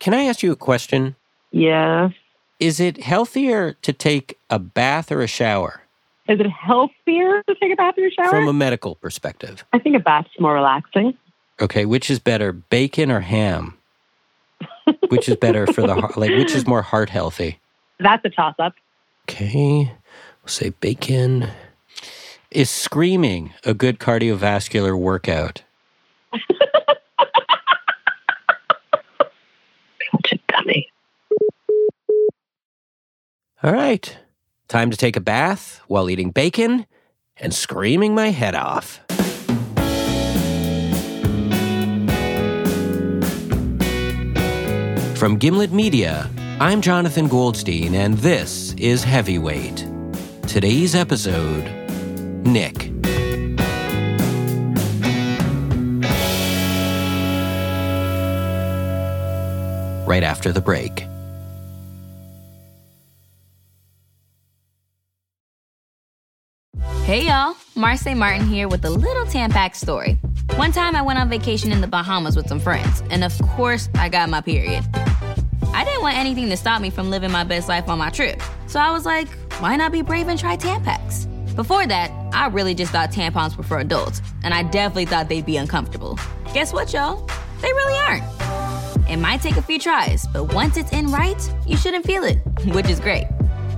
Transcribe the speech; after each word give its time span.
can 0.00 0.14
I 0.14 0.24
ask 0.24 0.42
you 0.42 0.50
a 0.50 0.56
question? 0.56 1.14
Yes. 1.52 2.12
Is 2.58 2.80
it 2.80 3.02
healthier 3.02 3.74
to 3.82 3.92
take 3.92 4.38
a 4.50 4.58
bath 4.58 5.10
or 5.12 5.22
a 5.22 5.26
shower 5.26 5.82
Is 6.28 6.40
it 6.40 6.46
healthier 6.50 7.42
to 7.44 7.54
take 7.54 7.72
a 7.72 7.76
bath 7.76 7.94
or 7.96 8.06
a 8.06 8.10
shower? 8.10 8.28
from 8.28 8.48
a 8.48 8.52
medical 8.52 8.96
perspective? 8.96 9.64
I 9.72 9.78
think 9.78 9.96
a 9.96 10.00
bath's 10.00 10.30
more 10.38 10.54
relaxing. 10.54 11.16
Okay, 11.60 11.84
which 11.84 12.10
is 12.10 12.18
better, 12.18 12.52
bacon 12.52 13.10
or 13.10 13.20
ham? 13.20 13.76
which 15.08 15.28
is 15.28 15.36
better 15.36 15.66
for 15.66 15.82
the 15.82 15.94
heart? 15.94 16.16
Like, 16.16 16.30
which 16.30 16.54
is 16.54 16.66
more 16.66 16.82
heart 16.82 17.10
healthy? 17.10 17.60
That's 17.98 18.24
a 18.24 18.30
toss 18.30 18.54
up. 18.58 18.74
Okay, 19.28 19.92
we'll 20.42 20.48
say 20.48 20.70
bacon. 20.80 21.48
Is 22.50 22.70
screaming 22.70 23.52
a 23.64 23.74
good 23.74 23.98
cardiovascular 23.98 24.98
workout? 24.98 25.62
Such 30.12 30.32
a 30.32 30.38
dummy. 30.52 30.88
All 33.62 33.74
right, 33.74 34.16
time 34.68 34.90
to 34.90 34.96
take 34.96 35.16
a 35.16 35.20
bath 35.20 35.82
while 35.86 36.08
eating 36.08 36.30
bacon 36.30 36.86
and 37.36 37.52
screaming 37.52 38.14
my 38.14 38.28
head 38.30 38.54
off. 38.54 39.00
From 45.18 45.36
Gimlet 45.36 45.72
Media, 45.72 46.30
I'm 46.58 46.80
Jonathan 46.80 47.28
Goldstein, 47.28 47.94
and 47.94 48.16
this 48.16 48.72
is 48.78 49.04
Heavyweight. 49.04 49.86
Today's 50.46 50.94
episode 50.94 51.64
Nick. 52.46 52.90
Right 60.08 60.22
after 60.22 60.50
the 60.50 60.62
break. 60.64 61.04
Hey 67.10 67.26
y'all, 67.26 67.54
Marsai 67.74 68.16
Martin 68.16 68.46
here 68.46 68.68
with 68.68 68.84
a 68.84 68.88
little 68.88 69.24
Tampax 69.24 69.74
story. 69.74 70.12
One 70.54 70.70
time 70.70 70.94
I 70.94 71.02
went 71.02 71.18
on 71.18 71.28
vacation 71.28 71.72
in 71.72 71.80
the 71.80 71.88
Bahamas 71.88 72.36
with 72.36 72.46
some 72.46 72.60
friends, 72.60 73.02
and 73.10 73.24
of 73.24 73.36
course, 73.56 73.88
I 73.96 74.08
got 74.08 74.28
my 74.28 74.40
period. 74.40 74.84
I 75.74 75.82
didn't 75.84 76.02
want 76.02 76.16
anything 76.16 76.48
to 76.50 76.56
stop 76.56 76.80
me 76.80 76.88
from 76.88 77.10
living 77.10 77.32
my 77.32 77.42
best 77.42 77.68
life 77.68 77.88
on 77.88 77.98
my 77.98 78.10
trip, 78.10 78.40
so 78.68 78.78
I 78.78 78.92
was 78.92 79.06
like, 79.06 79.26
why 79.58 79.74
not 79.74 79.90
be 79.90 80.02
brave 80.02 80.28
and 80.28 80.38
try 80.38 80.56
Tampax? 80.56 81.26
Before 81.56 81.84
that, 81.84 82.12
I 82.32 82.46
really 82.46 82.76
just 82.76 82.92
thought 82.92 83.10
tampons 83.10 83.56
were 83.56 83.64
for 83.64 83.80
adults, 83.80 84.22
and 84.44 84.54
I 84.54 84.62
definitely 84.62 85.06
thought 85.06 85.28
they'd 85.28 85.44
be 85.44 85.56
uncomfortable. 85.56 86.16
Guess 86.54 86.72
what, 86.72 86.92
y'all? 86.92 87.28
They 87.60 87.72
really 87.72 87.98
aren't. 88.06 89.10
It 89.10 89.16
might 89.16 89.42
take 89.42 89.56
a 89.56 89.62
few 89.62 89.80
tries, 89.80 90.28
but 90.28 90.54
once 90.54 90.76
it's 90.76 90.92
in 90.92 91.08
right, 91.08 91.54
you 91.66 91.76
shouldn't 91.76 92.06
feel 92.06 92.22
it, 92.22 92.36
which 92.66 92.88
is 92.88 93.00
great. 93.00 93.26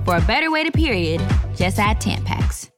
For 0.05 0.17
a 0.17 0.21
better 0.21 0.51
way 0.51 0.63
to 0.63 0.71
period, 0.71 1.19
just 1.55 1.79
add 1.79 1.99
Tampax. 1.99 2.69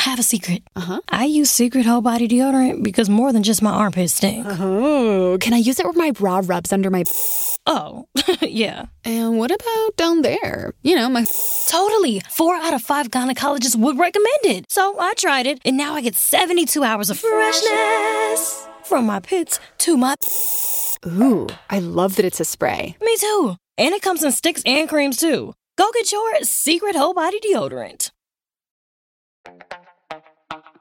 I 0.00 0.04
have 0.04 0.18
a 0.18 0.22
secret. 0.22 0.62
Uh 0.74 0.80
huh. 0.80 1.00
I 1.10 1.26
use 1.26 1.50
Secret 1.50 1.84
Whole 1.84 2.00
Body 2.00 2.26
Deodorant 2.26 2.82
because 2.82 3.10
more 3.10 3.34
than 3.34 3.42
just 3.42 3.60
my 3.60 3.70
armpits 3.70 4.14
stink. 4.14 4.46
Oh, 4.48 5.36
can 5.42 5.52
I 5.52 5.58
use 5.58 5.78
it 5.78 5.84
where 5.84 5.92
my 5.92 6.10
bra 6.10 6.40
rubs 6.42 6.72
under 6.72 6.88
my. 6.88 7.04
Oh, 7.66 8.08
yeah. 8.40 8.86
And 9.04 9.36
what 9.36 9.50
about 9.50 9.96
down 9.98 10.22
there? 10.22 10.72
You 10.82 10.96
know, 10.96 11.10
my. 11.10 11.26
Totally. 11.68 12.22
Four 12.30 12.54
out 12.54 12.72
of 12.72 12.80
five 12.80 13.10
gynecologists 13.10 13.76
would 13.76 13.98
recommend 13.98 14.38
it. 14.44 14.64
So 14.70 14.98
I 14.98 15.12
tried 15.18 15.46
it, 15.46 15.60
and 15.66 15.76
now 15.76 15.92
I 15.96 16.00
get 16.00 16.16
72 16.16 16.82
hours 16.82 17.10
of 17.10 17.18
freshness 17.18 18.66
from 18.84 19.04
my 19.04 19.20
pits 19.20 19.60
to 19.84 19.98
my. 19.98 20.14
Ooh, 21.06 21.46
I 21.68 21.78
love 21.80 22.16
that 22.16 22.24
it's 22.24 22.40
a 22.40 22.46
spray. 22.46 22.96
Me 23.02 23.16
too. 23.18 23.56
And 23.76 23.94
it 23.94 24.00
comes 24.00 24.24
in 24.24 24.32
sticks 24.32 24.62
and 24.64 24.88
creams 24.88 25.18
too. 25.18 25.52
Go 25.76 25.92
get 25.92 26.10
your 26.10 26.40
Secret 26.42 26.96
Whole 26.96 27.12
Body 27.12 27.38
Deodorant. 27.40 28.10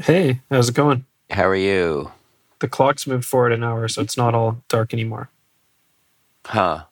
Hey, 0.00 0.40
how's 0.50 0.68
it 0.68 0.74
going? 0.74 1.04
how 1.30 1.46
are 1.46 1.56
you? 1.56 2.10
The 2.60 2.68
clock's 2.68 3.06
moved 3.06 3.24
forward 3.24 3.52
an 3.52 3.62
hour, 3.62 3.86
so 3.88 4.00
it's 4.02 4.16
not 4.16 4.34
all 4.34 4.62
dark 4.68 4.92
anymore. 4.92 5.28
Huh. 6.46 6.84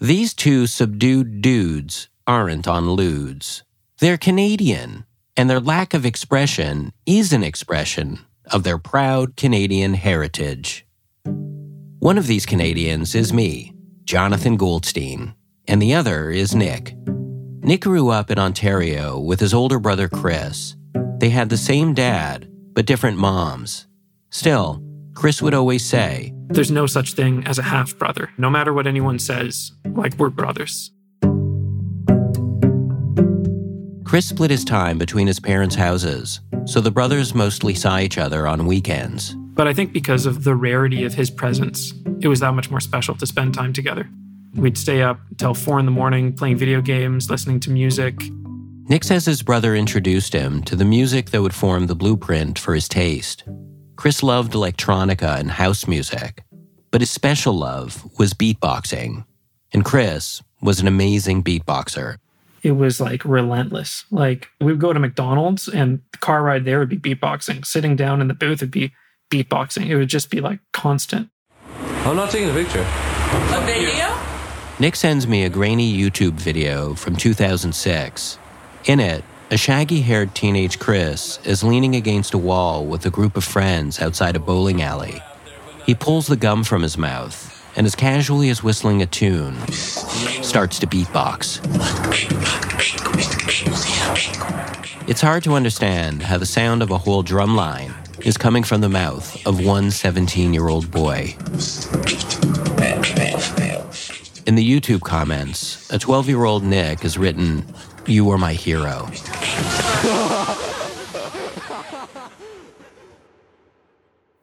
These 0.00 0.34
two 0.34 0.66
subdued 0.66 1.40
dudes 1.40 2.08
aren't 2.26 2.68
on 2.68 2.90
lewds. 2.90 3.64
They're 3.98 4.18
Canadian, 4.18 5.06
and 5.36 5.48
their 5.48 5.60
lack 5.60 5.94
of 5.94 6.04
expression 6.06 6.92
is 7.06 7.32
an 7.32 7.42
expression 7.42 8.20
of 8.46 8.62
their 8.62 8.78
proud 8.78 9.36
Canadian 9.36 9.94
heritage. 9.94 10.86
One 11.98 12.18
of 12.18 12.26
these 12.26 12.46
Canadians 12.46 13.14
is 13.14 13.32
me, 13.32 13.72
Jonathan 14.04 14.56
Goldstein, 14.56 15.34
and 15.66 15.82
the 15.82 15.94
other 15.94 16.30
is 16.30 16.54
Nick. 16.54 16.94
Nick 17.60 17.80
grew 17.80 18.08
up 18.08 18.30
in 18.30 18.38
Ontario 18.38 19.18
with 19.18 19.40
his 19.40 19.52
older 19.52 19.80
brother 19.80 20.08
Chris. 20.08 20.76
They 21.18 21.30
had 21.30 21.48
the 21.48 21.56
same 21.56 21.94
dad, 21.94 22.48
but 22.74 22.86
different 22.86 23.18
moms. 23.18 23.88
Still, 24.30 24.80
Chris 25.14 25.42
would 25.42 25.52
always 25.52 25.84
say, 25.84 26.32
There's 26.46 26.70
no 26.70 26.86
such 26.86 27.14
thing 27.14 27.44
as 27.44 27.58
a 27.58 27.62
half 27.62 27.98
brother. 27.98 28.30
No 28.38 28.48
matter 28.48 28.72
what 28.72 28.86
anyone 28.86 29.18
says, 29.18 29.72
like 29.84 30.14
we're 30.16 30.30
brothers. 30.30 30.92
Chris 34.04 34.26
split 34.26 34.50
his 34.50 34.64
time 34.64 34.96
between 34.96 35.26
his 35.26 35.40
parents' 35.40 35.74
houses, 35.74 36.40
so 36.66 36.80
the 36.80 36.90
brothers 36.90 37.34
mostly 37.34 37.74
saw 37.74 37.98
each 37.98 38.16
other 38.16 38.46
on 38.46 38.64
weekends. 38.64 39.34
But 39.34 39.66
I 39.66 39.74
think 39.74 39.92
because 39.92 40.24
of 40.24 40.44
the 40.44 40.54
rarity 40.54 41.04
of 41.04 41.14
his 41.14 41.30
presence, 41.30 41.92
it 42.20 42.28
was 42.28 42.38
that 42.40 42.54
much 42.54 42.70
more 42.70 42.80
special 42.80 43.16
to 43.16 43.26
spend 43.26 43.54
time 43.54 43.72
together. 43.72 44.08
We'd 44.54 44.78
stay 44.78 45.02
up 45.02 45.18
till 45.36 45.52
four 45.52 45.80
in 45.80 45.84
the 45.84 45.90
morning 45.90 46.32
playing 46.32 46.58
video 46.58 46.80
games, 46.80 47.28
listening 47.28 47.58
to 47.60 47.70
music. 47.70 48.22
Nick 48.88 49.04
says 49.04 49.26
his 49.26 49.42
brother 49.42 49.76
introduced 49.76 50.32
him 50.32 50.62
to 50.62 50.74
the 50.74 50.84
music 50.84 51.28
that 51.30 51.42
would 51.42 51.54
form 51.54 51.86
the 51.86 51.94
blueprint 51.94 52.58
for 52.58 52.74
his 52.74 52.88
taste. 52.88 53.44
Chris 53.96 54.22
loved 54.22 54.54
electronica 54.54 55.38
and 55.38 55.50
house 55.50 55.86
music, 55.86 56.42
but 56.90 57.02
his 57.02 57.10
special 57.10 57.52
love 57.52 58.08
was 58.18 58.32
beatboxing. 58.32 59.26
And 59.74 59.84
Chris 59.84 60.42
was 60.62 60.80
an 60.80 60.88
amazing 60.88 61.44
beatboxer. 61.44 62.16
It 62.62 62.72
was 62.72 62.98
like 62.98 63.26
relentless. 63.26 64.06
Like 64.10 64.48
we'd 64.58 64.80
go 64.80 64.94
to 64.94 64.98
McDonald's 64.98 65.68
and 65.68 66.00
the 66.12 66.18
car 66.18 66.42
ride 66.42 66.64
there 66.64 66.78
would 66.78 66.88
be 66.88 66.96
beatboxing. 66.96 67.66
Sitting 67.66 67.94
down 67.94 68.22
in 68.22 68.28
the 68.28 68.34
booth 68.34 68.62
would 68.62 68.70
be 68.70 68.94
beatboxing. 69.30 69.86
It 69.88 69.98
would 69.98 70.08
just 70.08 70.30
be 70.30 70.40
like 70.40 70.60
constant. 70.72 71.28
I'm 72.06 72.16
not 72.16 72.30
taking 72.30 72.48
a 72.48 72.54
picture. 72.54 72.86
A 72.88 73.62
video? 73.66 74.18
Nick 74.80 74.96
sends 74.96 75.26
me 75.26 75.44
a 75.44 75.50
grainy 75.50 75.94
YouTube 75.94 76.34
video 76.40 76.94
from 76.94 77.16
2006. 77.16 78.38
In 78.88 79.00
it, 79.00 79.22
a 79.50 79.58
shaggy 79.58 80.00
haired 80.00 80.34
teenage 80.34 80.78
Chris 80.78 81.38
is 81.44 81.62
leaning 81.62 81.94
against 81.94 82.32
a 82.32 82.38
wall 82.38 82.86
with 82.86 83.04
a 83.04 83.10
group 83.10 83.36
of 83.36 83.44
friends 83.44 84.00
outside 84.00 84.34
a 84.34 84.38
bowling 84.38 84.80
alley. 84.80 85.20
He 85.84 85.94
pulls 85.94 86.26
the 86.26 86.36
gum 86.36 86.64
from 86.64 86.80
his 86.80 86.96
mouth 86.96 87.54
and, 87.76 87.86
as 87.86 87.94
casually 87.94 88.48
as 88.48 88.62
whistling 88.62 89.02
a 89.02 89.06
tune, 89.06 89.58
starts 89.68 90.78
to 90.78 90.86
beatbox. 90.86 91.60
It's 95.06 95.20
hard 95.20 95.44
to 95.44 95.52
understand 95.52 96.22
how 96.22 96.38
the 96.38 96.46
sound 96.46 96.82
of 96.82 96.90
a 96.90 96.96
whole 96.96 97.22
drum 97.22 97.56
line 97.56 97.92
is 98.20 98.38
coming 98.38 98.62
from 98.62 98.80
the 98.80 98.88
mouth 98.88 99.46
of 99.46 99.62
one 99.62 99.90
17 99.90 100.54
year 100.54 100.68
old 100.68 100.90
boy. 100.90 101.36
In 104.46 104.54
the 104.54 104.64
YouTube 104.64 105.02
comments, 105.02 105.92
a 105.92 105.98
12 105.98 106.26
year 106.30 106.44
old 106.44 106.64
Nick 106.64 107.00
has 107.00 107.18
written, 107.18 107.66
You 108.08 108.30
are 108.30 108.38
my 108.38 108.54
hero. 108.54 109.06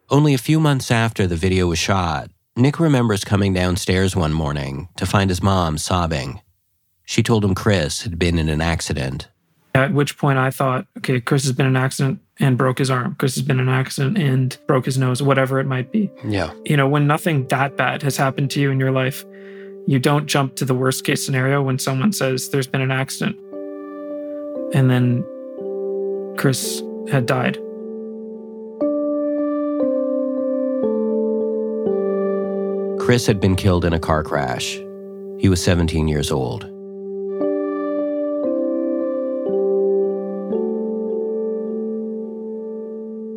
Only 0.08 0.34
a 0.34 0.38
few 0.38 0.60
months 0.60 0.92
after 0.92 1.26
the 1.26 1.34
video 1.34 1.66
was 1.66 1.80
shot, 1.80 2.30
Nick 2.54 2.78
remembers 2.78 3.24
coming 3.24 3.52
downstairs 3.52 4.14
one 4.14 4.32
morning 4.32 4.88
to 4.96 5.04
find 5.04 5.30
his 5.30 5.42
mom 5.42 5.78
sobbing. 5.78 6.40
She 7.04 7.24
told 7.24 7.44
him 7.44 7.56
Chris 7.56 8.02
had 8.02 8.20
been 8.20 8.38
in 8.38 8.48
an 8.48 8.60
accident. 8.60 9.26
At 9.74 9.92
which 9.92 10.16
point 10.16 10.38
I 10.38 10.50
thought, 10.50 10.86
okay, 10.98 11.20
Chris 11.20 11.42
has 11.42 11.52
been 11.52 11.66
in 11.66 11.74
an 11.74 11.82
accident 11.82 12.20
and 12.38 12.56
broke 12.56 12.78
his 12.78 12.88
arm. 12.88 13.16
Chris 13.18 13.34
has 13.34 13.42
been 13.42 13.58
in 13.58 13.68
an 13.68 13.74
accident 13.74 14.16
and 14.16 14.56
broke 14.68 14.84
his 14.84 14.96
nose, 14.96 15.22
whatever 15.22 15.58
it 15.58 15.66
might 15.66 15.90
be. 15.90 16.08
Yeah. 16.24 16.52
You 16.64 16.76
know, 16.76 16.88
when 16.88 17.08
nothing 17.08 17.48
that 17.48 17.76
bad 17.76 18.02
has 18.04 18.16
happened 18.16 18.52
to 18.52 18.60
you 18.60 18.70
in 18.70 18.78
your 18.78 18.92
life, 18.92 19.24
you 19.88 19.98
don't 20.00 20.26
jump 20.26 20.56
to 20.56 20.64
the 20.64 20.74
worst 20.74 21.04
case 21.04 21.24
scenario 21.24 21.62
when 21.62 21.78
someone 21.78 22.12
says 22.12 22.48
there's 22.48 22.66
been 22.66 22.80
an 22.80 22.90
accident. 22.90 23.36
And 24.72 24.90
then 24.90 25.24
Chris 26.36 26.82
had 27.08 27.26
died. 27.26 27.58
Chris 33.00 33.26
had 33.26 33.40
been 33.40 33.54
killed 33.54 33.84
in 33.84 33.92
a 33.92 34.00
car 34.00 34.24
crash. 34.24 34.80
He 35.38 35.48
was 35.48 35.62
17 35.62 36.08
years 36.08 36.32
old. 36.32 36.64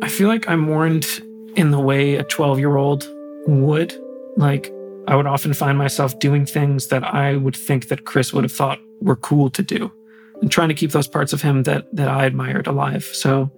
I 0.02 0.08
feel 0.08 0.28
like 0.28 0.48
I'm 0.48 0.66
warned 0.66 1.06
in 1.54 1.70
the 1.70 1.78
way 1.78 2.16
a 2.16 2.24
12 2.24 2.58
year 2.58 2.76
old 2.76 3.08
would. 3.46 3.94
Like, 4.36 4.72
I 5.06 5.14
would 5.14 5.26
often 5.26 5.54
find 5.54 5.78
myself 5.78 6.18
doing 6.18 6.44
things 6.44 6.88
that 6.88 7.04
I 7.04 7.36
would 7.36 7.56
think 7.56 7.88
that 7.88 8.04
Chris 8.04 8.32
would 8.32 8.44
have 8.44 8.52
thought 8.52 8.80
were 9.00 9.16
cool 9.16 9.50
to 9.50 9.62
do 9.62 9.92
and 10.40 10.50
trying 10.50 10.68
to 10.68 10.74
keep 10.74 10.92
those 10.92 11.08
parts 11.08 11.32
of 11.32 11.42
him 11.42 11.64
that, 11.64 11.94
that 11.94 12.08
I 12.08 12.24
admired 12.24 12.66
alive. 12.66 13.04
So 13.04 13.50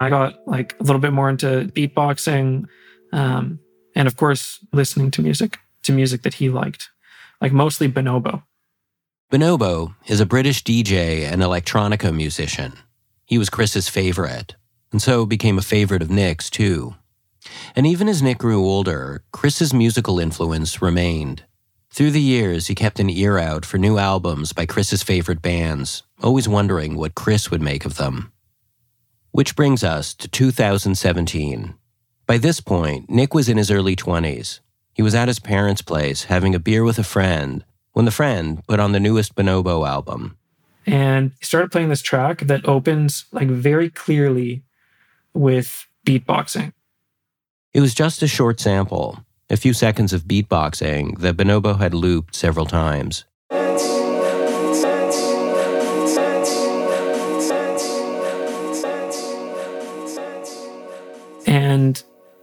I 0.00 0.10
got 0.10 0.46
like 0.46 0.76
a 0.78 0.82
little 0.82 1.00
bit 1.00 1.12
more 1.12 1.30
into 1.30 1.70
beatboxing 1.74 2.66
um, 3.12 3.60
and, 3.94 4.06
of 4.06 4.16
course, 4.16 4.64
listening 4.72 5.10
to 5.12 5.22
music, 5.22 5.58
to 5.84 5.92
music 5.92 6.22
that 6.22 6.34
he 6.34 6.50
liked, 6.50 6.90
like 7.40 7.52
mostly 7.52 7.88
Bonobo. 7.88 8.42
Bonobo 9.32 9.94
is 10.06 10.20
a 10.20 10.26
British 10.26 10.62
DJ 10.62 11.22
and 11.22 11.42
electronica 11.42 12.14
musician. 12.14 12.74
He 13.24 13.38
was 13.38 13.50
Chris's 13.50 13.88
favorite, 13.88 14.54
and 14.92 15.02
so 15.02 15.26
became 15.26 15.58
a 15.58 15.62
favorite 15.62 16.02
of 16.02 16.10
Nick's 16.10 16.48
too. 16.48 16.94
And 17.74 17.86
even 17.86 18.08
as 18.08 18.22
Nick 18.22 18.38
grew 18.38 18.64
older, 18.64 19.24
Chris's 19.32 19.74
musical 19.74 20.20
influence 20.20 20.80
remained. 20.80 21.44
Through 21.96 22.10
the 22.10 22.20
years, 22.20 22.66
he 22.66 22.74
kept 22.74 23.00
an 23.00 23.08
ear 23.08 23.38
out 23.38 23.64
for 23.64 23.78
new 23.78 23.96
albums 23.96 24.52
by 24.52 24.66
Chris's 24.66 25.02
favorite 25.02 25.40
bands, 25.40 26.02
always 26.22 26.46
wondering 26.46 26.94
what 26.94 27.14
Chris 27.14 27.50
would 27.50 27.62
make 27.62 27.86
of 27.86 27.96
them. 27.96 28.32
Which 29.30 29.56
brings 29.56 29.82
us 29.82 30.12
to 30.16 30.28
2017. 30.28 31.72
By 32.26 32.36
this 32.36 32.60
point, 32.60 33.08
Nick 33.08 33.32
was 33.32 33.48
in 33.48 33.56
his 33.56 33.70
early 33.70 33.96
20s. 33.96 34.60
He 34.92 35.00
was 35.00 35.14
at 35.14 35.28
his 35.28 35.38
parents' 35.38 35.80
place 35.80 36.24
having 36.24 36.54
a 36.54 36.58
beer 36.58 36.84
with 36.84 36.98
a 36.98 37.02
friend 37.02 37.64
when 37.94 38.04
the 38.04 38.10
friend 38.10 38.62
put 38.68 38.78
on 38.78 38.92
the 38.92 39.00
newest 39.00 39.34
Bonobo 39.34 39.88
album. 39.88 40.36
And 40.84 41.32
he 41.38 41.46
started 41.46 41.72
playing 41.72 41.88
this 41.88 42.02
track 42.02 42.40
that 42.40 42.68
opens 42.68 43.24
like 43.32 43.48
very 43.48 43.88
clearly 43.88 44.64
with 45.32 45.86
beatboxing. 46.06 46.74
It 47.72 47.80
was 47.80 47.94
just 47.94 48.22
a 48.22 48.28
short 48.28 48.60
sample, 48.60 49.24
a 49.48 49.56
few 49.56 49.72
seconds 49.72 50.12
of 50.12 50.24
beatboxing 50.24 51.18
that 51.18 51.36
Bonobo 51.36 51.78
had 51.78 51.94
looped 51.94 52.34
several 52.34 52.66
times. 52.66 53.24
And 61.46 62.02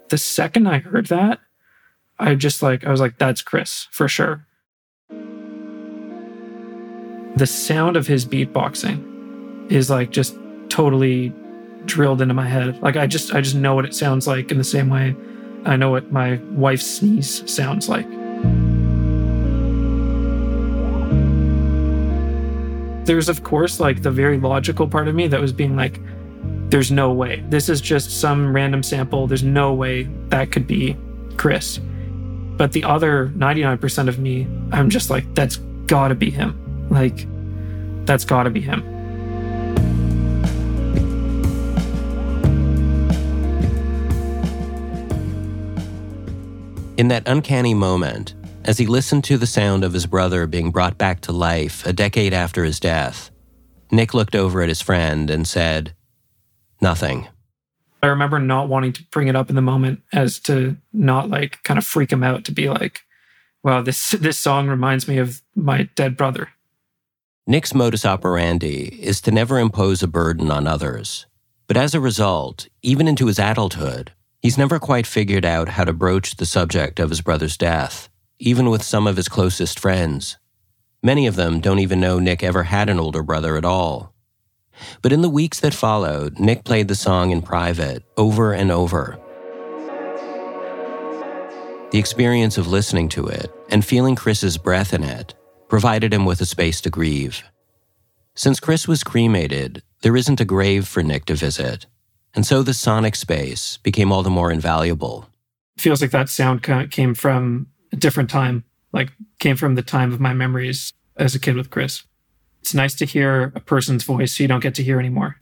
the 0.09 0.17
second 0.17 0.67
I 0.67 0.79
heard 0.79 1.07
that, 1.07 1.39
I 2.19 2.35
just 2.35 2.61
like, 2.61 2.85
I 2.85 2.91
was 2.91 3.01
like, 3.01 3.17
that's 3.17 3.41
Chris 3.41 3.87
for 3.91 4.07
sure. 4.07 4.45
The 7.35 7.47
sound 7.47 7.97
of 7.97 8.07
his 8.07 8.25
beatboxing 8.25 9.71
is 9.71 9.89
like 9.89 10.11
just 10.11 10.37
totally 10.69 11.33
drilled 11.85 12.21
into 12.21 12.33
my 12.33 12.47
head. 12.47 12.81
Like 12.81 12.95
I 12.95 13.07
just 13.07 13.33
I 13.33 13.41
just 13.41 13.55
know 13.55 13.75
what 13.75 13.85
it 13.85 13.93
sounds 13.93 14.27
like 14.27 14.51
in 14.51 14.57
the 14.57 14.63
same 14.63 14.89
way 14.89 15.15
I 15.65 15.75
know 15.77 15.89
what 15.89 16.11
my 16.11 16.39
wife's 16.51 16.85
sneeze 16.85 17.49
sounds 17.51 17.87
like. 17.89 18.09
There's 23.05 23.29
of 23.29 23.43
course 23.43 23.79
like 23.79 24.01
the 24.01 24.11
very 24.11 24.39
logical 24.39 24.87
part 24.87 25.07
of 25.07 25.15
me 25.15 25.27
that 25.27 25.39
was 25.39 25.53
being 25.53 25.75
like 25.75 25.99
there's 26.69 26.91
no 26.91 27.13
way. 27.13 27.43
This 27.49 27.69
is 27.69 27.81
just 27.81 28.19
some 28.19 28.53
random 28.53 28.81
sample. 28.81 29.27
There's 29.27 29.43
no 29.43 29.73
way 29.73 30.03
that 30.29 30.51
could 30.51 30.65
be 30.65 30.97
Chris. 31.37 31.79
But 32.57 32.71
the 32.71 32.83
other 32.83 33.31
99% 33.35 34.07
of 34.07 34.19
me, 34.19 34.47
I'm 34.71 34.89
just 34.89 35.09
like 35.09 35.33
that's 35.35 35.57
got 35.87 36.09
to 36.09 36.15
be 36.15 36.29
him. 36.29 36.87
Like 36.89 37.27
that's 38.05 38.25
got 38.25 38.43
to 38.43 38.49
be 38.49 38.61
him. 38.61 38.92
In 46.95 47.07
that 47.07 47.27
uncanny 47.27 47.73
moment, 47.73 48.35
as 48.65 48.77
he 48.77 48.85
listened 48.85 49.23
to 49.23 49.37
the 49.37 49.47
sound 49.47 49.83
of 49.83 49.93
his 49.93 50.05
brother 50.05 50.45
being 50.45 50.69
brought 50.69 50.97
back 50.97 51.21
to 51.21 51.31
life 51.31 51.85
a 51.87 51.93
decade 51.93 52.33
after 52.33 52.63
his 52.63 52.79
death, 52.79 53.31
Nick 53.91 54.13
looked 54.13 54.35
over 54.35 54.61
at 54.61 54.69
his 54.69 54.81
friend 54.81 55.29
and 55.31 55.47
said, 55.47 55.95
Nothing. 56.81 57.27
I 58.03 58.07
remember 58.07 58.37
not 58.37 58.69
wanting 58.69 58.93
to 58.93 59.03
bring 59.11 59.27
it 59.27 59.35
up 59.35 59.49
in 59.49 59.55
the 59.55 59.61
moment 59.61 60.01
as 60.11 60.39
to 60.41 60.77
not 60.91 61.29
like 61.29 61.63
kind 61.63 61.77
of 61.79 61.85
freak 61.85 62.11
him 62.11 62.23
out 62.23 62.45
to 62.45 62.51
be 62.51 62.69
like, 62.69 63.01
wow, 63.63 63.81
this 63.81 64.11
this 64.11 64.37
song 64.37 64.67
reminds 64.67 65.07
me 65.07 65.17
of 65.17 65.41
my 65.55 65.89
dead 65.95 66.15
brother. 66.15 66.49
Nick's 67.47 67.73
modus 67.73 68.05
operandi 68.05 68.99
is 69.01 69.19
to 69.21 69.31
never 69.31 69.57
impose 69.57 70.03
a 70.03 70.07
burden 70.07 70.51
on 70.51 70.67
others. 70.67 71.25
But 71.65 71.77
as 71.77 71.95
a 71.95 71.99
result, 71.99 72.67
even 72.81 73.07
into 73.07 73.27
his 73.27 73.39
adulthood, 73.39 74.11
he's 74.43 74.57
never 74.57 74.77
quite 74.77 75.07
figured 75.07 75.45
out 75.45 75.69
how 75.69 75.85
to 75.85 75.93
broach 75.93 76.35
the 76.35 76.45
subject 76.45 76.99
of 76.99 77.09
his 77.09 77.21
brother's 77.21 77.57
death, 77.57 78.09
even 78.37 78.69
with 78.69 78.83
some 78.83 79.07
of 79.07 79.15
his 79.15 79.29
closest 79.29 79.79
friends. 79.79 80.37
Many 81.01 81.25
of 81.25 81.35
them 81.35 81.59
don't 81.59 81.79
even 81.79 81.99
know 81.99 82.19
Nick 82.19 82.43
ever 82.43 82.63
had 82.63 82.89
an 82.89 82.99
older 82.99 83.23
brother 83.23 83.57
at 83.57 83.65
all. 83.65 84.13
But 85.01 85.13
in 85.13 85.21
the 85.21 85.29
weeks 85.29 85.59
that 85.61 85.73
followed, 85.73 86.39
Nick 86.39 86.63
played 86.65 86.87
the 86.87 86.95
song 86.95 87.31
in 87.31 87.41
private 87.41 88.03
over 88.17 88.53
and 88.53 88.71
over. 88.71 89.19
The 91.91 91.99
experience 91.99 92.57
of 92.57 92.67
listening 92.67 93.07
to 93.09 93.27
it 93.27 93.51
and 93.69 93.85
feeling 93.85 94.15
Chris's 94.15 94.57
breath 94.57 94.93
in 94.93 95.03
it 95.03 95.35
provided 95.69 96.13
him 96.13 96.25
with 96.25 96.41
a 96.41 96.45
space 96.45 96.81
to 96.81 96.89
grieve. 96.89 97.43
Since 98.35 98.59
Chris 98.59 98.87
was 98.87 99.03
cremated, 99.03 99.83
there 100.01 100.17
isn't 100.17 100.41
a 100.41 100.45
grave 100.45 100.87
for 100.87 101.03
Nick 101.03 101.25
to 101.25 101.35
visit, 101.35 101.85
and 102.33 102.45
so 102.45 102.63
the 102.63 102.73
sonic 102.73 103.15
space 103.15 103.77
became 103.77 104.11
all 104.11 104.23
the 104.23 104.29
more 104.29 104.51
invaluable. 104.51 105.27
Feels 105.77 106.01
like 106.01 106.11
that 106.11 106.29
sound 106.29 106.63
came 106.91 107.13
from 107.13 107.67
a 107.91 107.95
different 107.95 108.29
time, 108.29 108.63
like 108.91 109.11
came 109.39 109.55
from 109.55 109.75
the 109.75 109.81
time 109.81 110.11
of 110.11 110.19
my 110.19 110.33
memories 110.33 110.93
as 111.17 111.35
a 111.35 111.39
kid 111.39 111.55
with 111.55 111.69
Chris. 111.69 112.03
It's 112.61 112.73
nice 112.73 112.95
to 112.95 113.05
hear 113.05 113.51
a 113.55 113.59
person's 113.59 114.03
voice 114.03 114.39
you 114.39 114.47
don't 114.47 114.61
get 114.61 114.75
to 114.75 114.83
hear 114.83 114.99
anymore. 114.99 115.37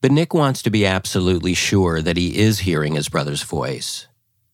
But 0.00 0.12
Nick 0.12 0.32
wants 0.32 0.62
to 0.62 0.70
be 0.70 0.86
absolutely 0.86 1.54
sure 1.54 2.00
that 2.02 2.16
he 2.16 2.38
is 2.38 2.60
hearing 2.60 2.94
his 2.94 3.08
brother's 3.08 3.42
voice. 3.42 4.06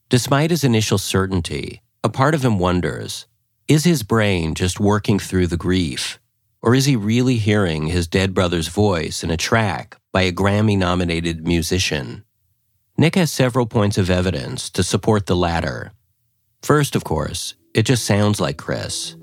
Despite 0.09 0.51
his 0.51 0.65
initial 0.65 0.97
certainty, 0.97 1.83
a 2.03 2.09
part 2.09 2.35
of 2.35 2.45
him 2.45 2.59
wonders 2.59 3.27
is 3.67 3.85
his 3.85 4.03
brain 4.03 4.55
just 4.55 4.79
working 4.79 5.19
through 5.19 5.47
the 5.47 5.57
grief? 5.57 6.19
Or 6.63 6.75
is 6.75 6.85
he 6.85 6.97
really 6.97 7.37
hearing 7.37 7.87
his 7.87 8.07
dead 8.07 8.35
brother's 8.35 8.69
voice 8.69 9.25
in 9.25 9.31
a 9.31 9.37
track 9.37 9.99
by 10.15 10.23
a 10.23 10.33
Grammy 10.33 10.79
nominated 10.79 11.45
musician? 11.45 12.25
Nick 12.97 13.17
has 13.17 13.33
several 13.33 13.67
points 13.67 13.99
of 13.99 14.09
evidence 14.09 14.71
to 14.71 14.85
support 14.85 15.27
the 15.27 15.35
latter. 15.35 15.91
First, 16.63 16.95
of 16.95 17.03
course, 17.03 17.57
it 17.75 17.83
just 17.83 18.05
sounds 18.05 18.41
like 18.41 18.57
Chris. 18.57 19.17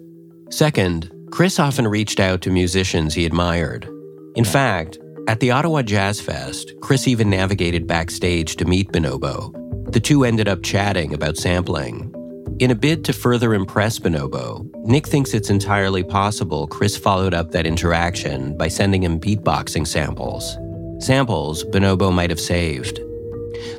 Second, 0.50 1.10
Chris 1.31 1.60
often 1.60 1.88
reached 1.88 2.19
out 2.19 2.41
to 2.41 2.51
musicians 2.51 3.13
he 3.13 3.25
admired. 3.25 3.89
In 4.36 4.43
fact, 4.43 5.00
at 5.29 5.39
the 5.39 5.51
Ottawa 5.51 5.81
Jazz 5.81 6.19
Fest, 6.19 6.74
Chris 6.81 7.07
even 7.07 7.29
navigated 7.29 7.88
backstage 7.88 8.57
to 8.57 8.65
meet 8.65 8.91
Bonobo. 8.91 9.53
The 9.93 10.00
two 10.01 10.25
ended 10.25 10.50
up 10.50 10.62
chatting 10.62 11.13
about 11.13 11.38
sampling. 11.38 12.13
In 12.60 12.69
a 12.69 12.75
bid 12.75 13.05
to 13.05 13.13
further 13.13 13.53
impress 13.53 13.98
Bonobo, 13.98 14.69
Nick 14.83 15.07
thinks 15.07 15.33
it's 15.33 15.50
entirely 15.50 16.03
possible 16.03 16.67
Chris 16.67 16.98
followed 16.98 17.33
up 17.33 17.51
that 17.51 17.65
interaction 17.65 18.57
by 18.57 18.67
sending 18.67 19.03
him 19.03 19.21
beatboxing 19.21 19.88
samples. 19.88 20.57
Samples 21.01 21.63
Bonobo 21.63 22.13
might 22.13 22.29
have 22.29 22.39
saved. 22.39 22.98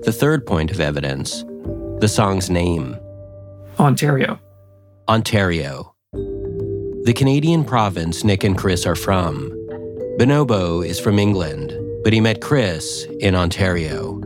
The 0.03 0.13
third 0.13 0.45
point 0.45 0.73
of 0.73 0.81
evidence 0.81 1.45
the 2.01 2.09
song's 2.09 2.51
name 2.51 2.99
Ontario. 3.79 4.41
Ontario. 5.09 5.95
The 6.13 7.15
Canadian 7.17 7.65
province 7.65 8.25
Nick 8.25 8.43
and 8.43 8.59
Chris 8.59 8.87
are 8.87 8.97
from. 8.97 9.51
Bonobo 10.19 10.85
is 10.85 10.99
from 10.99 11.21
England, 11.21 11.73
but 12.03 12.13
he 12.13 12.21
met 12.21 12.41
Chris 12.41 13.07
in 13.21 13.37
Ontario. 13.37 14.19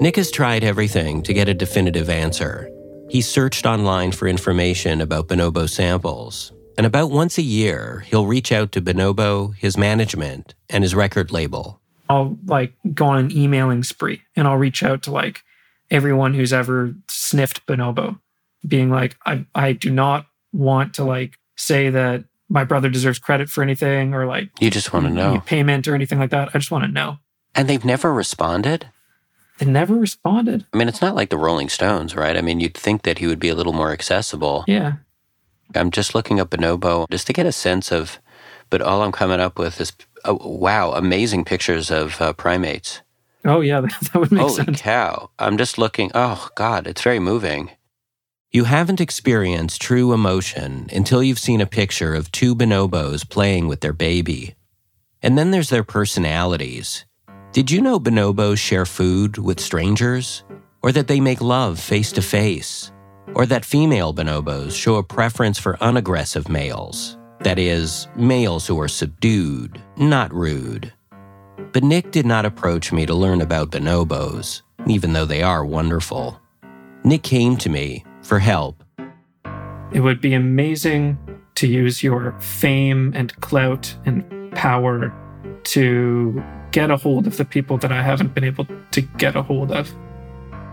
Nick 0.00 0.16
has 0.16 0.32
tried 0.32 0.64
everything 0.64 1.22
to 1.22 1.32
get 1.32 1.48
a 1.48 1.54
definitive 1.54 2.10
answer. 2.10 2.73
He 3.14 3.20
searched 3.20 3.64
online 3.64 4.10
for 4.10 4.26
information 4.26 5.00
about 5.00 5.28
bonobo 5.28 5.70
samples. 5.70 6.52
And 6.76 6.84
about 6.84 7.12
once 7.12 7.38
a 7.38 7.42
year, 7.42 8.00
he'll 8.08 8.26
reach 8.26 8.50
out 8.50 8.72
to 8.72 8.82
Bonobo, 8.82 9.54
his 9.54 9.76
management, 9.78 10.56
and 10.68 10.82
his 10.82 10.96
record 10.96 11.30
label. 11.30 11.80
I'll 12.08 12.36
like 12.46 12.72
go 12.92 13.06
on 13.06 13.18
an 13.18 13.30
emailing 13.30 13.84
spree 13.84 14.22
and 14.34 14.48
I'll 14.48 14.56
reach 14.56 14.82
out 14.82 15.04
to 15.04 15.12
like 15.12 15.44
everyone 15.92 16.34
who's 16.34 16.52
ever 16.52 16.92
sniffed 17.08 17.64
bonobo, 17.68 18.18
being 18.66 18.90
like, 18.90 19.16
I, 19.24 19.46
I 19.54 19.74
do 19.74 19.90
not 19.90 20.26
want 20.52 20.94
to 20.94 21.04
like 21.04 21.38
say 21.54 21.90
that 21.90 22.24
my 22.48 22.64
brother 22.64 22.88
deserves 22.88 23.20
credit 23.20 23.48
for 23.48 23.62
anything 23.62 24.12
or 24.12 24.26
like 24.26 24.50
You 24.58 24.72
just 24.72 24.92
want 24.92 25.06
to 25.06 25.12
know. 25.12 25.40
payment 25.46 25.86
or 25.86 25.94
anything 25.94 26.18
like 26.18 26.30
that. 26.30 26.48
I 26.52 26.58
just 26.58 26.72
want 26.72 26.82
to 26.82 26.90
know. 26.90 27.18
And 27.54 27.68
they've 27.68 27.84
never 27.84 28.12
responded? 28.12 28.88
They 29.64 29.70
never 29.70 29.94
responded. 29.94 30.66
I 30.72 30.76
mean, 30.76 30.88
it's 30.88 31.00
not 31.00 31.14
like 31.14 31.30
the 31.30 31.38
Rolling 31.38 31.68
Stones, 31.68 32.14
right? 32.14 32.36
I 32.36 32.42
mean, 32.42 32.60
you'd 32.60 32.74
think 32.74 33.02
that 33.02 33.18
he 33.18 33.26
would 33.26 33.38
be 33.38 33.48
a 33.48 33.54
little 33.54 33.72
more 33.72 33.92
accessible. 33.92 34.64
Yeah. 34.66 34.94
I'm 35.74 35.90
just 35.90 36.14
looking 36.14 36.38
up 36.38 36.50
Bonobo 36.50 37.08
just 37.10 37.26
to 37.28 37.32
get 37.32 37.46
a 37.46 37.52
sense 37.52 37.90
of, 37.90 38.18
but 38.68 38.82
all 38.82 39.02
I'm 39.02 39.12
coming 39.12 39.40
up 39.40 39.58
with 39.58 39.80
is, 39.80 39.92
oh, 40.24 40.38
wow, 40.46 40.92
amazing 40.92 41.44
pictures 41.44 41.90
of 41.90 42.20
uh, 42.20 42.32
primates. 42.34 43.00
Oh 43.44 43.60
yeah, 43.60 43.80
that, 43.82 44.10
that 44.12 44.18
would 44.18 44.32
make 44.32 44.48
sense. 44.50 44.66
Holy 44.66 44.76
cow. 44.76 45.30
I'm 45.38 45.56
just 45.56 45.78
looking, 45.78 46.10
oh, 46.14 46.48
God, 46.56 46.86
it's 46.86 47.02
very 47.02 47.18
moving. 47.18 47.70
You 48.50 48.64
haven't 48.64 49.00
experienced 49.00 49.80
true 49.80 50.12
emotion 50.12 50.88
until 50.92 51.22
you've 51.22 51.38
seen 51.38 51.60
a 51.60 51.66
picture 51.66 52.14
of 52.14 52.30
two 52.30 52.54
bonobos 52.54 53.28
playing 53.28 53.66
with 53.66 53.80
their 53.80 53.92
baby. 53.92 54.54
And 55.22 55.36
then 55.38 55.50
there's 55.50 55.70
their 55.70 55.82
personalities. 55.82 57.04
Did 57.54 57.70
you 57.70 57.80
know 57.80 58.00
bonobos 58.00 58.58
share 58.58 58.84
food 58.84 59.38
with 59.38 59.60
strangers? 59.60 60.42
Or 60.82 60.90
that 60.90 61.06
they 61.06 61.20
make 61.20 61.40
love 61.40 61.78
face 61.78 62.10
to 62.10 62.20
face? 62.20 62.90
Or 63.36 63.46
that 63.46 63.64
female 63.64 64.12
bonobos 64.12 64.72
show 64.72 64.96
a 64.96 65.04
preference 65.04 65.56
for 65.56 65.80
unaggressive 65.80 66.48
males? 66.48 67.16
That 67.42 67.60
is, 67.60 68.08
males 68.16 68.66
who 68.66 68.80
are 68.80 68.88
subdued, 68.88 69.80
not 69.96 70.34
rude. 70.34 70.92
But 71.72 71.84
Nick 71.84 72.10
did 72.10 72.26
not 72.26 72.44
approach 72.44 72.90
me 72.90 73.06
to 73.06 73.14
learn 73.14 73.40
about 73.40 73.70
bonobos, 73.70 74.62
even 74.88 75.12
though 75.12 75.24
they 75.24 75.44
are 75.44 75.64
wonderful. 75.64 76.40
Nick 77.04 77.22
came 77.22 77.56
to 77.58 77.68
me 77.68 78.04
for 78.22 78.40
help. 78.40 78.82
It 79.92 80.00
would 80.00 80.20
be 80.20 80.34
amazing 80.34 81.16
to 81.54 81.68
use 81.68 82.02
your 82.02 82.34
fame 82.40 83.12
and 83.14 83.32
clout 83.40 83.96
and 84.06 84.24
power 84.56 85.14
to 85.62 86.42
get 86.74 86.90
a 86.90 86.96
hold 86.96 87.28
of 87.28 87.36
the 87.36 87.44
people 87.44 87.78
that 87.78 87.92
I 87.92 88.02
haven't 88.02 88.34
been 88.34 88.42
able 88.42 88.66
to 88.90 89.00
get 89.00 89.36
a 89.36 89.42
hold 89.42 89.70
of. 89.70 89.94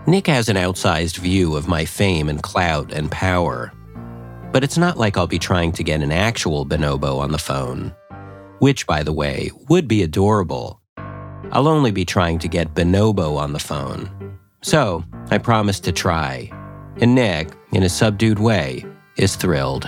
Nick 0.08 0.26
has 0.26 0.50
an 0.50 0.58
outsized 0.58 1.20
view 1.20 1.56
of 1.56 1.68
my 1.68 1.86
fame 1.86 2.28
and 2.28 2.42
clout 2.42 2.92
and 2.92 3.12
power. 3.12 3.72
But 4.52 4.64
it's 4.64 4.80
not 4.80 4.98
like 4.98 5.16
I'll 5.16 5.28
be 5.28 5.38
trying 5.38 5.72
to 5.74 5.84
get 5.84 6.02
an 6.02 6.12
actual 6.12 6.66
bonobo 6.66 7.20
on 7.20 7.32
the 7.32 7.38
phone, 7.38 7.94
which, 8.58 8.88
by 8.88 9.04
the 9.04 9.14
way, 9.14 9.52
would 9.70 9.88
be 9.88 10.02
adorable. 10.02 10.82
I'll 11.52 11.68
only 11.68 11.92
be 11.92 12.04
trying 12.04 12.40
to 12.40 12.48
get 12.48 12.74
bonobo 12.74 13.38
on 13.38 13.54
the 13.54 13.60
phone. 13.60 14.10
So, 14.64 15.06
I 15.30 15.38
promised 15.38 15.84
to 15.84 15.92
try. 15.92 16.50
And 17.00 17.14
Nick, 17.14 17.50
in 17.74 17.84
a 17.84 17.90
subdued 17.90 18.40
way, 18.40 18.84
is 19.18 19.36
thrilled. 19.36 19.88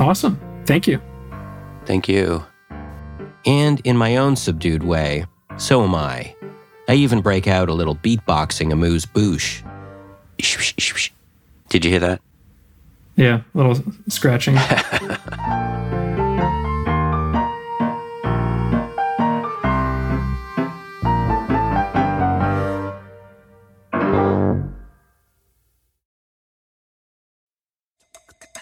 Awesome. 0.00 0.40
Thank 0.64 0.86
you. 0.86 1.02
Thank 1.84 2.08
you. 2.08 2.44
And 3.48 3.80
in 3.84 3.96
my 3.96 4.18
own 4.18 4.36
subdued 4.36 4.82
way, 4.82 5.24
so 5.56 5.82
am 5.82 5.94
I. 5.94 6.36
I 6.86 6.92
even 6.92 7.22
break 7.22 7.48
out 7.48 7.70
a 7.70 7.72
little 7.72 7.96
beatboxing 7.96 8.70
amuse 8.74 9.06
bouche. 9.06 9.64
Did 11.70 11.82
you 11.82 11.90
hear 11.90 12.00
that? 12.00 12.20
Yeah, 13.16 13.40
a 13.54 13.58
little 13.58 13.82
scratching. 14.08 14.56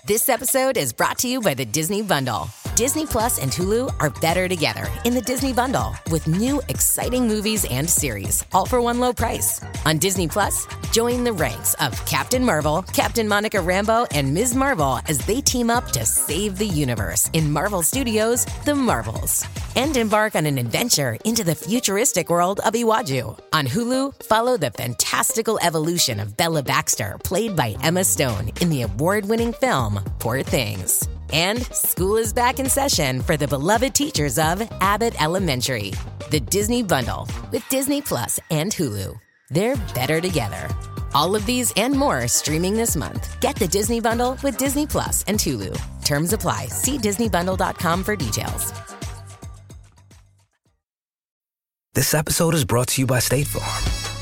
This 0.06 0.28
episode 0.28 0.76
is 0.76 0.92
brought 0.92 1.18
to 1.18 1.28
you 1.28 1.40
by 1.40 1.54
the 1.54 1.64
Disney 1.64 2.00
Bundle. 2.00 2.48
Disney 2.76 3.06
Plus 3.06 3.38
and 3.38 3.50
Hulu 3.50 3.90
are 4.00 4.10
better 4.20 4.48
together 4.48 4.86
in 5.06 5.14
the 5.14 5.22
Disney 5.22 5.54
Bundle 5.54 5.94
with 6.10 6.28
new 6.28 6.60
exciting 6.68 7.26
movies 7.26 7.64
and 7.70 7.88
series, 7.88 8.44
all 8.52 8.66
for 8.66 8.82
one 8.82 9.00
low 9.00 9.14
price. 9.14 9.62
On 9.86 9.96
Disney 9.96 10.28
Plus, 10.28 10.66
join 10.92 11.24
the 11.24 11.32
ranks 11.32 11.72
of 11.80 12.04
Captain 12.04 12.44
Marvel, 12.44 12.82
Captain 12.92 13.26
Monica 13.26 13.56
Rambeau, 13.56 14.06
and 14.12 14.34
Ms. 14.34 14.54
Marvel 14.54 15.00
as 15.08 15.16
they 15.24 15.40
team 15.40 15.70
up 15.70 15.90
to 15.92 16.04
save 16.04 16.58
the 16.58 16.66
universe 16.66 17.30
in 17.32 17.50
Marvel 17.50 17.82
Studios' 17.82 18.44
The 18.66 18.74
Marvels. 18.74 19.46
And 19.74 19.96
embark 19.96 20.34
on 20.34 20.44
an 20.44 20.58
adventure 20.58 21.16
into 21.24 21.44
the 21.44 21.54
futuristic 21.54 22.28
world 22.28 22.60
of 22.60 22.74
Iwaju. 22.74 23.38
On 23.54 23.66
Hulu, 23.66 24.22
follow 24.24 24.58
the 24.58 24.70
fantastical 24.70 25.58
evolution 25.62 26.20
of 26.20 26.36
Bella 26.36 26.62
Baxter, 26.62 27.16
played 27.24 27.56
by 27.56 27.74
Emma 27.82 28.04
Stone 28.04 28.52
in 28.60 28.68
the 28.68 28.82
award 28.82 29.24
winning 29.24 29.54
film 29.54 29.98
Poor 30.18 30.42
Things. 30.42 31.08
And 31.32 31.64
school 31.66 32.16
is 32.16 32.32
back 32.32 32.58
in 32.58 32.68
session 32.68 33.20
for 33.22 33.36
the 33.36 33.48
beloved 33.48 33.94
teachers 33.94 34.38
of 34.38 34.62
Abbott 34.80 35.20
Elementary. 35.20 35.92
The 36.30 36.40
Disney 36.40 36.82
Bundle 36.82 37.28
with 37.52 37.68
Disney 37.68 38.00
Plus 38.02 38.38
and 38.50 38.72
Hulu. 38.72 39.18
They're 39.50 39.76
better 39.94 40.20
together. 40.20 40.68
All 41.14 41.34
of 41.34 41.46
these 41.46 41.72
and 41.76 41.96
more 41.96 42.28
streaming 42.28 42.74
this 42.74 42.96
month. 42.96 43.40
Get 43.40 43.56
the 43.56 43.68
Disney 43.68 44.00
Bundle 44.00 44.38
with 44.42 44.56
Disney 44.56 44.86
Plus 44.86 45.24
and 45.24 45.38
Hulu. 45.38 45.76
Terms 46.04 46.32
apply. 46.32 46.66
See 46.68 46.98
DisneyBundle.com 46.98 48.04
for 48.04 48.16
details. 48.16 48.72
This 51.94 52.12
episode 52.12 52.54
is 52.54 52.64
brought 52.66 52.88
to 52.88 53.00
you 53.00 53.06
by 53.06 53.20
State 53.20 53.46
Farm. 53.46 54.05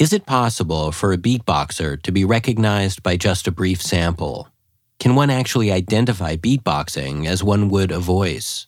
Is 0.00 0.14
it 0.14 0.24
possible 0.24 0.92
for 0.92 1.12
a 1.12 1.18
beatboxer 1.18 2.00
to 2.04 2.10
be 2.10 2.24
recognized 2.24 3.02
by 3.02 3.18
just 3.18 3.46
a 3.46 3.52
brief 3.52 3.82
sample? 3.82 4.48
Can 4.98 5.14
one 5.14 5.28
actually 5.28 5.70
identify 5.70 6.36
beatboxing 6.36 7.26
as 7.26 7.44
one 7.44 7.68
would 7.68 7.92
a 7.92 7.98
voice? 7.98 8.66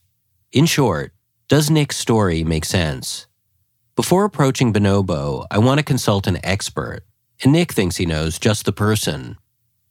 In 0.53 0.67
short, 0.67 1.15
does 1.49 1.71
Nick's 1.71 1.97
story 1.97 2.45
make 2.45 2.67
sense? 2.67 3.29
Before 3.97 4.27
approaching 4.27 4.75
Bonobo, 4.75 5.47
I 5.51 5.57
want 5.57 5.79
to 5.79 5.85
consult 5.85 6.27
an 6.27 6.39
expert, 6.45 7.01
and 7.43 7.53
Nick 7.53 7.73
thinks 7.73 7.97
he 7.97 8.05
knows 8.05 8.39
just 8.39 8.67
the 8.67 8.71
person. 8.71 9.39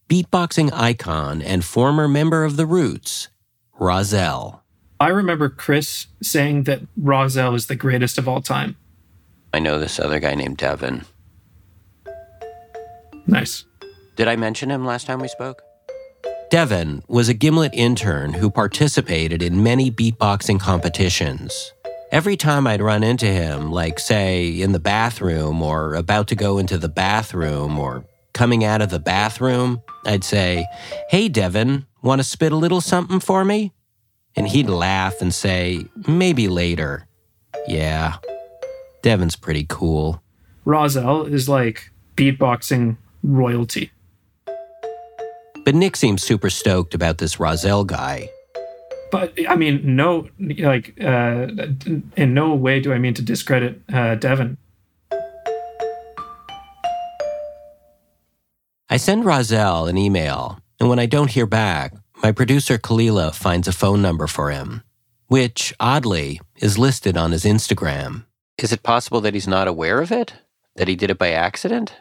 Beatboxing 0.08 0.70
icon 0.72 1.42
and 1.42 1.66
former 1.66 2.08
member 2.08 2.44
of 2.44 2.56
the 2.56 2.68
Roots, 2.68 3.30
Rahzel. 3.80 4.60
I 5.00 5.08
remember 5.08 5.50
Chris 5.50 6.06
saying 6.22 6.66
that 6.66 6.82
Rahzel 6.96 7.56
is 7.56 7.66
the 7.66 7.76
greatest 7.76 8.20
of 8.20 8.28
all 8.28 8.44
time. 8.44 8.76
I 9.52 9.58
know 9.58 9.80
this 9.80 10.00
other 10.00 10.20
guy 10.20 10.36
named 10.36 10.58
Devin. 10.58 11.06
Nice. 13.28 13.66
Did 14.16 14.28
I 14.28 14.36
mention 14.36 14.70
him 14.70 14.86
last 14.86 15.08
time 15.08 15.20
we 15.20 15.28
spoke? 15.28 15.62
Devin 16.50 17.01
was 17.08 17.30
a 17.30 17.34
Gimlet 17.34 17.74
intern 17.74 18.34
who 18.34 18.51
participated 18.51 19.42
in 19.42 19.63
many 19.63 19.90
beatboxing 19.90 20.60
competitions. 20.60 21.72
Every 22.12 22.36
time 22.36 22.68
I'd 22.68 22.82
run 22.82 23.04
into 23.04 23.25
him, 23.25 23.72
like, 23.72 23.98
say, 24.00 24.60
in 24.62 24.74
the 24.74 24.80
bathroom 24.80 25.62
or 25.62 25.96
about 25.96 26.28
to 26.28 26.36
go 26.36 26.58
into 26.58 26.78
the 26.78 26.90
bathroom 26.90 27.80
or 27.80 28.04
coming 28.34 28.66
out 28.66 28.82
of 28.82 28.90
the 28.90 29.00
bathroom, 29.00 29.82
I'd 30.06 30.25
say, 30.25 30.66
Hey, 31.10 31.30
Devin, 31.30 31.86
want 32.01 32.20
to 32.20 32.24
spit 32.24 32.51
a 32.51 32.58
little 32.58 32.82
something 32.82 33.22
for 33.22 33.46
me? 33.46 33.72
And 34.36 34.48
he'd 34.48 34.70
laugh 34.70 35.22
and 35.22 35.34
say, 35.34 35.86
Maybe 36.06 36.50
later. 36.50 37.08
Yeah, 37.66 38.18
Devin's 39.04 39.38
pretty 39.38 39.66
cool. 39.70 40.22
Rahzel 40.66 41.32
is 41.32 41.48
like 41.48 41.92
beatboxing 42.18 42.98
royalty. 43.24 43.92
But 45.63 45.75
Nick 45.75 45.96
seems 45.96 46.24
super 46.24 46.50
stoked 46.50 46.94
about 46.94 47.20
this 47.20 47.36
Rahzel 47.36 47.86
guy. 47.86 48.30
But 49.12 49.34
I 49.48 49.56
mean, 49.56 49.96
no, 49.96 50.28
like, 50.40 50.96
uh, 51.01 51.48
in 52.16 52.34
no 52.34 52.56
way 52.56 52.80
do 52.80 52.94
I 52.94 52.98
mean 52.98 53.13
to 53.16 53.22
discredit 53.22 53.82
uh, 53.94 54.16
Devin. 54.16 54.58
I 58.90 58.98
send 58.98 59.24
Rahzel 59.24 59.90
an 59.90 59.98
email, 59.98 60.60
and 60.80 60.90
when 60.90 61.00
I 61.00 61.06
don't 61.06 61.30
hear 61.30 61.46
back, 61.46 61.94
my 62.24 62.32
producer 62.32 62.78
Kalila 62.78 63.34
finds 63.34 63.68
a 63.68 63.74
phone 63.74 64.01
number 64.01 64.28
for 64.28 64.51
him, 64.51 64.84
which, 65.28 65.74
oddly, 65.80 66.42
is 66.58 66.78
listed 66.78 67.18
on 67.18 67.32
his 67.32 67.46
Instagram. 67.46 68.25
Is 68.58 68.72
it 68.72 68.84
possible 68.84 69.22
that 69.22 69.34
he's 69.34 69.48
not 69.48 69.68
aware 69.68 70.01
of 70.01 70.12
it? 70.12 70.34
That 70.75 70.88
he 70.88 70.96
did 70.96 71.10
it 71.10 71.18
by 71.18 71.32
accident? 71.32 71.96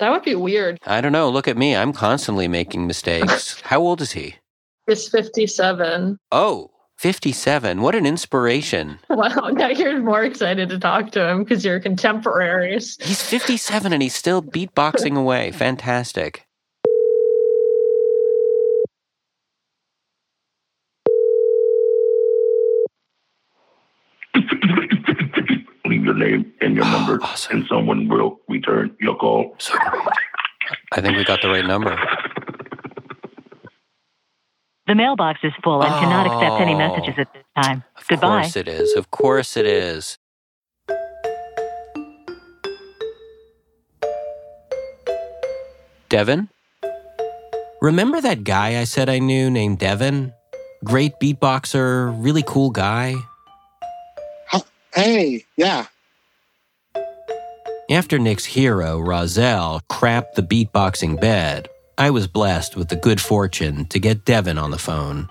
That 0.00 0.10
would 0.10 0.22
be 0.22 0.34
weird. 0.34 0.78
I 0.86 1.00
don't 1.00 1.12
know. 1.12 1.28
Look 1.30 1.46
at 1.48 1.56
me. 1.56 1.76
I'm 1.76 1.92
constantly 1.92 2.48
making 2.48 2.86
mistakes. 2.86 3.60
How 3.64 3.80
old 3.80 4.00
is 4.00 4.12
he? 4.12 4.36
He's 4.86 5.08
57. 5.08 6.18
Oh, 6.32 6.70
57. 6.98 7.80
What 7.80 7.94
an 7.94 8.06
inspiration. 8.06 8.98
Wow, 9.08 9.50
now 9.52 9.68
you're 9.68 10.00
more 10.00 10.24
excited 10.24 10.68
to 10.70 10.78
talk 10.78 11.12
to 11.12 11.28
him 11.28 11.44
because 11.44 11.64
you're 11.64 11.78
contemporaries. 11.78 12.96
He's 13.00 13.22
57 13.22 13.92
and 13.92 14.02
he's 14.02 14.14
still 14.14 14.42
beatboxing 14.42 15.16
away. 15.16 15.50
Fantastic. 15.52 16.46
Leave 26.04 26.18
your 26.18 26.28
name 26.28 26.52
and 26.60 26.76
your 26.76 26.84
oh, 26.84 26.90
number, 26.90 27.22
awesome. 27.22 27.56
and 27.56 27.66
someone 27.66 28.08
will 28.08 28.38
return 28.48 28.94
your 29.00 29.16
call. 29.16 29.54
So. 29.58 29.74
I 30.92 31.00
think 31.00 31.16
we 31.16 31.24
got 31.24 31.40
the 31.40 31.48
right 31.48 31.64
number. 31.64 31.96
The 34.86 34.94
mailbox 34.94 35.40
is 35.42 35.52
full 35.62 35.82
and 35.82 35.90
cannot 35.94 36.26
accept 36.26 36.60
any 36.60 36.74
Oh. 36.74 36.78
messages 36.78 37.14
at 37.16 37.32
this 37.32 37.42
time. 37.62 37.84
Of 37.96 38.06
Goodbye. 38.06 38.26
Of 38.26 38.42
course 38.42 38.56
it 38.56 38.68
is. 38.68 38.96
Of 38.96 39.10
course 39.10 39.56
it 39.56 39.64
is. 39.66 40.18
Devin? 46.10 46.50
Remember 47.80 48.20
that 48.20 48.44
guy 48.44 48.78
I 48.78 48.84
said 48.84 49.08
I 49.08 49.18
knew 49.20 49.50
named 49.50 49.78
Devin? 49.78 50.34
Great 50.84 51.12
beatboxer, 51.18 52.14
really 52.22 52.44
cool 52.46 52.70
guy. 52.70 53.14
Hey, 54.94 55.44
yeah. 55.56 55.86
After 57.90 58.18
Nick's 58.18 58.46
hero, 58.46 58.98
Rahzel, 58.98 59.82
crapped 59.90 60.34
the 60.36 60.42
beatboxing 60.42 61.20
bed, 61.20 61.68
I 61.98 62.08
was 62.08 62.26
blessed 62.26 62.76
with 62.76 62.88
the 62.88 62.96
good 62.96 63.20
fortune 63.20 63.84
to 63.86 63.98
get 63.98 64.24
Devin 64.24 64.56
on 64.56 64.70
the 64.70 64.78
phone. 64.78 65.28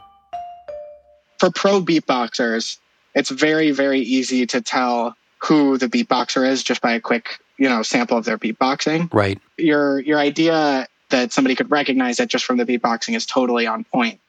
For 1.39 1.49
pro 1.49 1.81
beatboxers, 1.81 2.77
it's 3.15 3.31
very, 3.31 3.71
very 3.71 4.01
easy 4.01 4.45
to 4.45 4.61
tell 4.61 5.15
who 5.39 5.79
the 5.79 5.87
beatboxer 5.87 6.47
is 6.47 6.61
just 6.61 6.79
by 6.79 6.93
a 6.93 6.99
quick, 6.99 7.39
you 7.57 7.67
know, 7.67 7.81
sample 7.81 8.19
of 8.19 8.25
their 8.25 8.37
beatboxing. 8.37 9.11
Right. 9.11 9.41
Your 9.57 9.99
your 9.99 10.19
idea 10.19 10.87
that 11.09 11.33
somebody 11.33 11.55
could 11.55 11.71
recognize 11.71 12.19
it 12.19 12.29
just 12.29 12.45
from 12.45 12.57
the 12.57 12.65
beatboxing 12.65 13.15
is 13.15 13.25
totally 13.25 13.65
on 13.65 13.83
point. 13.83 14.19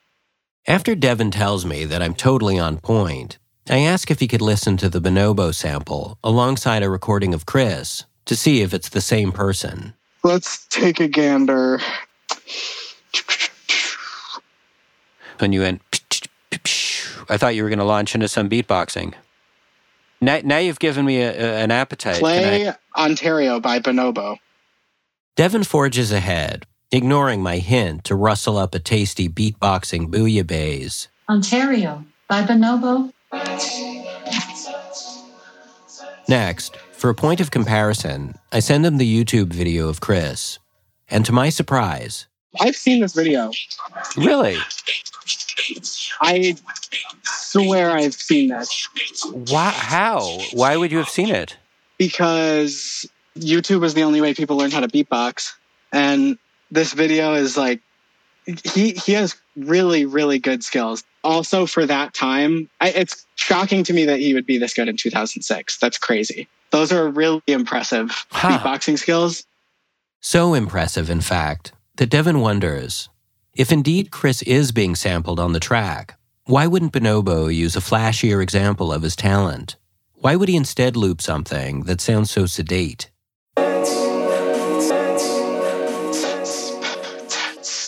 After 0.67 0.95
Devin 0.95 1.31
tells 1.31 1.67
me 1.67 1.85
that 1.85 2.01
I'm 2.01 2.15
totally 2.15 2.59
on 2.59 2.79
point, 2.79 3.39
I 3.69 3.81
ask 3.81 4.11
if 4.11 4.21
he 4.21 4.29
could 4.29 4.43
listen 4.43 4.79
to 4.79 4.89
the 4.89 5.01
Bonobo 5.01 5.55
sample 5.55 6.19
alongside 6.25 6.83
a 6.83 6.89
recording 6.89 7.35
of 7.35 7.45
Chris 7.45 8.05
to 8.27 8.37
see 8.37 8.63
if 8.63 8.73
it's 8.75 8.89
the 8.91 9.01
same 9.01 9.33
person. 9.33 9.95
Let's 10.23 10.67
take 10.69 11.01
a 11.01 11.09
gander. 11.09 11.81
When 15.39 15.53
you 15.53 15.61
went, 15.61 15.83
I 17.29 17.37
thought 17.37 17.55
you 17.55 17.63
were 17.65 17.69
going 17.69 17.79
to 17.79 17.85
launch 17.85 18.15
into 18.15 18.29
some 18.29 18.49
beatboxing. 18.49 19.15
Now, 20.21 20.41
now 20.45 20.59
you've 20.59 20.79
given 20.79 21.05
me 21.05 21.21
a, 21.21 21.31
a- 21.33 21.57
an 21.63 21.71
appetite. 21.71 22.19
Play 22.21 22.69
I- 22.69 22.77
Ontario 22.97 23.61
by 23.61 23.81
Bonobo. 23.81 24.39
Devin 25.37 25.65
forges 25.65 26.13
ahead, 26.13 26.65
ignoring 26.93 27.43
my 27.43 27.59
hint 27.59 28.05
to 28.05 28.15
rustle 28.15 28.57
up 28.57 28.75
a 28.75 28.79
tasty 28.79 29.29
beatboxing 29.29 30.09
bouillabaisse. 30.09 31.09
Ontario 31.29 32.05
by 32.29 32.43
Bonobo. 32.45 33.13
Next, 36.29 36.77
for 37.05 37.11
a 37.11 37.15
point 37.15 37.39
of 37.39 37.51
comparison, 37.51 38.35
I 38.51 38.61
send 38.61 38.87
him 38.87 38.97
the 38.97 39.05
YouTube 39.05 39.53
video 39.53 39.91
of 39.91 40.01
Chris. 40.01 40.59
And 41.11 41.23
to 41.27 41.33
my 41.33 41.51
surprise, 41.51 42.29
I've 42.59 42.77
seen 42.77 43.03
this 43.03 43.13
video. 43.13 43.51
really? 44.17 44.57
I 46.23 46.57
swear 47.23 47.91
I've 47.91 48.15
seen 48.15 48.49
this. 48.49 48.89
Why, 49.51 49.69
how? 49.69 50.39
Why 50.55 50.79
would 50.79 50.91
you 50.93 50.97
have 50.97 51.11
seen 51.11 51.29
it? 51.29 51.59
because 51.99 53.05
YouTube 53.39 53.85
is 53.85 53.93
the 53.93 54.05
only 54.05 54.23
way 54.23 54.33
people 54.33 54.57
learn 54.57 54.71
how 54.71 54.81
to 54.81 54.89
beatbox. 54.89 55.53
And 55.93 56.39
this 56.71 56.95
video 56.95 57.35
is 57.35 57.59
like 57.59 57.83
he 58.47 58.93
he 58.93 59.13
has 59.13 59.37
really 59.57 60.05
really 60.05 60.39
good 60.39 60.63
skills. 60.63 61.05
Also 61.23 61.67
for 61.67 61.87
that 61.87 62.15
time, 62.15 62.69
I, 62.81 62.91
it's 62.91 63.25
shocking 63.37 63.85
to 63.85 63.93
me 63.93 64.05
that 64.05 64.21
he 64.21 64.35
would 64.35 64.47
be 64.47 64.59
this 64.59 64.75
good 64.75 64.89
in 64.89 64.97
2006. 64.97 65.79
That's 65.79 65.99
crazy. 65.99 66.49
Those 66.71 66.93
are 66.93 67.09
really 67.09 67.43
impressive 67.47 68.11
beatboxing 68.33 68.99
skills. 68.99 69.47
So 70.21 70.55
impressive, 70.55 71.11
in 71.11 71.21
fact, 71.21 71.73
that 71.97 72.11
Devin 72.11 72.41
wonders 72.41 73.09
if 73.55 73.71
indeed 73.71 74.11
Chris 74.11 74.43
is 74.43 74.73
being 74.73 74.97
sampled 74.97 75.39
on 75.39 75.53
the 75.53 75.61
track, 75.61 76.19
why 76.47 76.67
wouldn't 76.67 76.93
Bonobo 76.93 77.55
use 77.55 77.77
a 77.77 77.81
flashier 77.81 78.43
example 78.43 78.93
of 78.93 79.03
his 79.03 79.15
talent? 79.15 79.77
Why 80.15 80.35
would 80.35 80.49
he 80.49 80.57
instead 80.57 80.97
loop 80.97 81.23
something 81.23 81.85
that 81.85 82.01
sounds 82.01 82.33
so 82.33 82.47
sedate? 82.47 83.11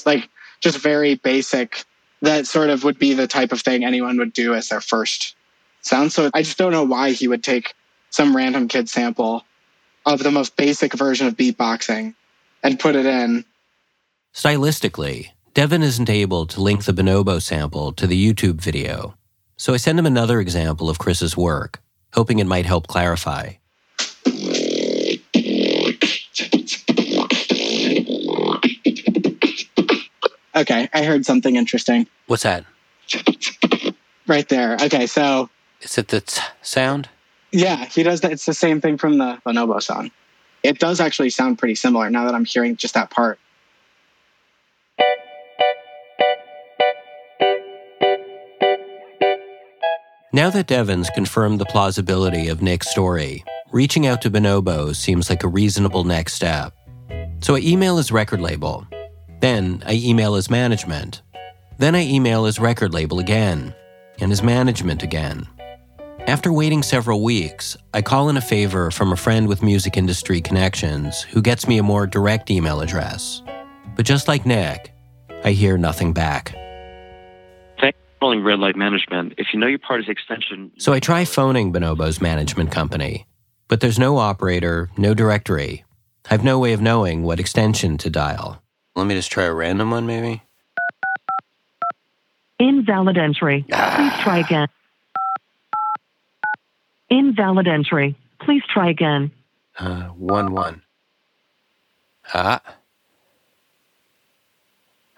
Like 0.07 0.29
just 0.61 0.79
very 0.79 1.15
basic. 1.17 1.85
That 2.23 2.47
sort 2.47 2.71
of 2.71 2.85
would 2.85 2.99
be 2.99 3.15
the 3.15 3.27
type 3.27 3.53
of 3.53 3.61
thing 3.61 3.85
anyone 3.85 4.19
would 4.19 4.33
do 4.33 4.55
as 4.55 4.69
their 4.69 4.81
first 4.81 5.37
sound. 5.83 6.13
So 6.13 6.31
I 6.35 6.43
just 6.43 6.59
don't 6.59 6.73
know 6.73 6.85
why 6.85 7.11
he 7.13 7.29
would 7.29 7.45
take 7.45 7.75
some 8.11 8.35
random 8.35 8.69
kid 8.69 8.89
sample 8.89 9.45
of 10.07 10.23
the 10.23 10.31
most 10.31 10.57
basic 10.57 10.95
version 10.95 11.27
of 11.27 11.37
beatboxing 11.37 12.15
and 12.63 12.81
put 12.81 12.97
it 12.97 13.07
in. 13.07 13.45
Stylistically, 14.35 15.31
Devin 15.55 15.83
isn't 15.83 16.11
able 16.11 16.47
to 16.47 16.61
link 16.61 16.85
the 16.85 16.93
Bonobo 16.93 17.41
sample 17.41 17.93
to 17.93 18.07
the 18.07 18.33
YouTube 18.33 18.61
video, 18.61 19.15
so 19.57 19.75
I 19.75 19.79
send 19.79 19.99
him 19.99 20.07
another 20.07 20.41
example 20.41 20.91
of 20.91 20.99
Chris's 20.99 21.37
work, 21.37 21.81
hoping 22.13 22.39
it 22.39 22.47
might 22.47 22.67
help 22.67 22.87
clarify. 22.87 23.53
Okay, 30.57 30.89
I 30.95 31.05
heard 31.05 31.27
something 31.27 31.55
interesting 31.57 32.07
What's 32.27 32.43
that? 32.45 32.65
right 34.27 34.49
there. 34.49 34.77
Okay, 34.83 35.07
so 35.07 35.49
Is 35.83 35.99
it 35.99 36.09
the 36.09 36.21
t- 36.23 36.41
sound? 36.63 37.09
yeah, 37.53 37.85
he 37.85 38.03
does 38.03 38.21
that. 38.23 38.33
It's 38.33 38.47
the 38.47 38.55
same 38.55 38.81
thing 38.81 38.99
from 38.99 39.19
the 39.19 39.39
Bonobo 39.47 39.83
song. 39.83 40.11
It 40.63 40.79
does 40.81 40.99
actually 41.01 41.31
sound 41.31 41.59
pretty 41.59 41.75
similar 41.77 42.11
now 42.11 42.25
that 42.25 42.35
I'm 42.35 42.45
hearing 42.45 42.77
just 42.77 42.95
that 42.95 43.11
part. 43.11 43.39
Now 50.33 50.51
that 50.51 50.67
Devin's 50.67 51.09
confirmed 51.11 51.61
the 51.61 51.65
plausibility 51.67 52.49
of 52.49 52.61
Nick's 52.61 52.91
story, 52.91 53.43
reaching 53.73 54.07
out 54.07 54.21
to 54.23 54.31
Bonobo 54.31 54.95
seems 54.95 55.31
like 55.31 55.43
a 55.45 55.49
reasonable 55.49 56.05
next 56.05 56.35
step. 56.35 56.75
So 57.41 57.55
I 57.57 57.61
email 57.61 57.97
his 57.97 58.13
record 58.13 58.41
label. 58.41 58.87
Then 59.47 59.85
I 59.87 59.93
email 59.93 60.35
his 60.35 60.51
management. 60.51 61.23
Then 61.79 61.95
I 61.95 62.05
email 62.05 62.47
his 62.47 62.59
record 62.59 62.93
label 62.93 63.21
again, 63.21 63.77
and 64.19 64.33
his 64.33 64.43
management 64.43 65.05
again. 65.05 65.47
After 66.27 66.53
waiting 66.53 66.83
several 66.83 67.23
weeks, 67.23 67.77
I 67.95 68.03
call 68.03 68.29
in 68.29 68.37
a 68.37 68.41
favor 68.41 68.91
from 68.91 69.13
a 69.13 69.17
friend 69.17 69.47
with 69.47 69.63
music 69.63 69.97
industry 69.97 70.41
connections 70.41 71.23
who 71.23 71.41
gets 71.41 71.69
me 71.69 71.79
a 71.79 71.85
more 71.85 72.09
direct 72.09 72.51
email 72.51 72.81
address. 72.81 73.41
But 73.95 74.05
just 74.05 74.27
like 74.27 74.47
Nick, 74.47 74.93
I 75.45 75.53
hear 75.53 75.79
nothing 75.79 76.13
back. 76.13 76.51
Thanks 77.81 77.97
for 77.99 78.19
calling 78.19 78.43
Red 78.43 78.59
Light 78.59 78.75
Management. 78.75 79.35
If 79.39 79.47
you 79.53 79.61
know 79.61 79.69
your 79.69 79.79
party's 79.79 80.09
extension, 80.09 80.73
So 80.77 80.93
I 80.93 80.99
try 80.99 81.25
phoning 81.25 81.73
Bonobo's 81.73 82.21
management 82.21 82.73
company, 82.73 83.29
but 83.69 83.79
there's 83.79 83.97
no 83.97 84.19
operator, 84.19 84.91
no 84.99 85.15
directory. 85.15 85.85
I 86.29 86.35
have 86.35 86.43
no 86.43 86.59
way 86.59 86.73
of 86.73 86.81
knowing 86.81 87.23
what 87.23 87.39
extension 87.39 87.97
to 87.99 88.11
dial. 88.11 88.61
Let 88.97 89.07
me 89.07 89.15
just 89.15 89.31
try 89.31 89.45
a 89.45 89.53
random 89.53 89.91
one, 89.91 90.07
maybe. 90.07 90.43
Invalid 92.59 93.19
entry. 93.19 93.67
Please 93.69 94.13
try 94.23 94.39
again. 94.39 94.69
Invalid 97.11 97.69
entry. 97.69 98.17
Please 98.41 98.63
try 98.73 98.89
again. 98.89 99.31
Uh, 99.79 100.05
one 100.05 100.53
one. 100.53 100.83
Ah. 102.33 102.63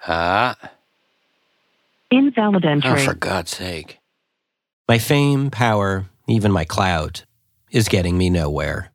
Ah. 0.06 0.56
Invalid 2.10 2.64
entry. 2.64 2.90
Oh, 2.90 2.96
for 3.04 3.14
God's 3.14 3.52
sake. 3.52 4.00
My 4.88 4.98
fame, 4.98 5.50
power, 5.50 6.06
even 6.26 6.50
my 6.50 6.64
clout 6.64 7.24
is 7.70 7.88
getting 7.88 8.18
me 8.18 8.28
nowhere. 8.28 8.90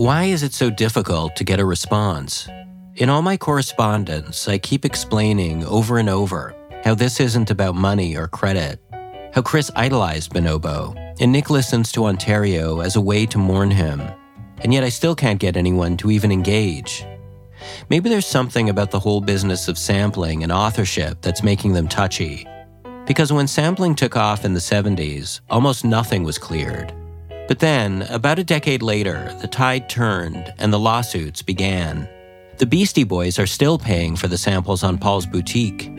Why 0.00 0.24
is 0.24 0.42
it 0.42 0.54
so 0.54 0.70
difficult 0.70 1.36
to 1.36 1.44
get 1.44 1.60
a 1.60 1.64
response? 1.66 2.48
In 2.96 3.10
all 3.10 3.20
my 3.20 3.36
correspondence, 3.36 4.48
I 4.48 4.56
keep 4.56 4.86
explaining 4.86 5.62
over 5.66 5.98
and 5.98 6.08
over 6.08 6.54
how 6.82 6.94
this 6.94 7.20
isn't 7.20 7.50
about 7.50 7.74
money 7.74 8.16
or 8.16 8.26
credit, 8.26 8.80
how 9.34 9.42
Chris 9.42 9.70
idolized 9.76 10.32
Bonobo, 10.32 10.96
and 11.20 11.30
Nick 11.30 11.50
listens 11.50 11.92
to 11.92 12.06
Ontario 12.06 12.80
as 12.80 12.96
a 12.96 13.00
way 13.02 13.26
to 13.26 13.36
mourn 13.36 13.70
him, 13.70 14.00
and 14.62 14.72
yet 14.72 14.84
I 14.84 14.88
still 14.88 15.14
can't 15.14 15.38
get 15.38 15.54
anyone 15.54 15.98
to 15.98 16.10
even 16.10 16.32
engage. 16.32 17.04
Maybe 17.90 18.08
there's 18.08 18.24
something 18.24 18.70
about 18.70 18.90
the 18.90 19.00
whole 19.00 19.20
business 19.20 19.68
of 19.68 19.76
sampling 19.76 20.42
and 20.42 20.50
authorship 20.50 21.20
that's 21.20 21.42
making 21.42 21.74
them 21.74 21.88
touchy. 21.88 22.46
Because 23.06 23.34
when 23.34 23.46
sampling 23.46 23.94
took 23.94 24.16
off 24.16 24.46
in 24.46 24.54
the 24.54 24.60
70s, 24.60 25.42
almost 25.50 25.84
nothing 25.84 26.22
was 26.24 26.38
cleared. 26.38 26.94
But 27.50 27.58
then, 27.58 28.02
about 28.02 28.38
a 28.38 28.44
decade 28.44 28.80
later, 28.80 29.36
the 29.40 29.48
tide 29.48 29.88
turned 29.88 30.54
and 30.58 30.72
the 30.72 30.78
lawsuits 30.78 31.42
began. 31.42 32.08
The 32.58 32.64
Beastie 32.64 33.02
Boys 33.02 33.40
are 33.40 33.46
still 33.46 33.76
paying 33.76 34.14
for 34.14 34.28
the 34.28 34.38
samples 34.38 34.84
on 34.84 34.98
Paul's 34.98 35.26
Boutique. 35.26 35.90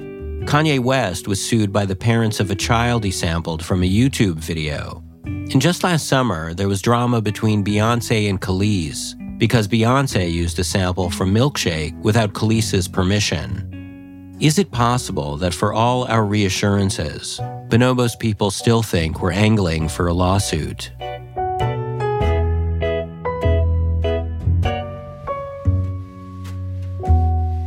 Kanye 0.45 0.79
West 0.79 1.27
was 1.27 1.45
sued 1.45 1.73
by 1.73 1.85
the 1.85 1.93
parents 1.93 2.39
of 2.39 2.51
a 2.51 2.55
child 2.55 3.03
he 3.03 3.11
sampled 3.11 3.65
from 3.65 3.83
a 3.83 3.89
YouTube 3.89 4.37
video. 4.37 5.03
And 5.25 5.61
just 5.61 5.83
last 5.83 6.07
summer, 6.07 6.53
there 6.53 6.69
was 6.69 6.81
drama 6.81 7.19
between 7.19 7.65
Beyonce 7.65 8.29
and 8.29 8.39
Kelis 8.39 9.17
because 9.37 9.67
Beyonce 9.67 10.31
used 10.31 10.57
a 10.57 10.63
sample 10.63 11.09
from 11.09 11.35
Milkshake 11.35 11.99
without 12.01 12.31
Kelis's 12.31 12.87
permission. 12.87 14.37
Is 14.39 14.57
it 14.57 14.71
possible 14.71 15.35
that 15.35 15.53
for 15.53 15.73
all 15.73 16.05
our 16.05 16.23
reassurances, 16.23 17.41
Bonobo's 17.67 18.15
people 18.15 18.51
still 18.51 18.81
think 18.81 19.21
we're 19.21 19.33
angling 19.33 19.89
for 19.89 20.07
a 20.07 20.13
lawsuit? 20.13 20.91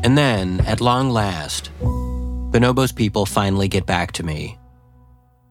And 0.05 0.19
then, 0.19 0.61
at 0.67 0.83
long 0.83 1.09
last, 1.09 1.71
Bonobo's 1.81 2.93
people 2.93 3.25
finally 3.25 3.69
get 3.69 3.87
back 3.87 4.13
to 4.13 4.23
me. 4.23 4.59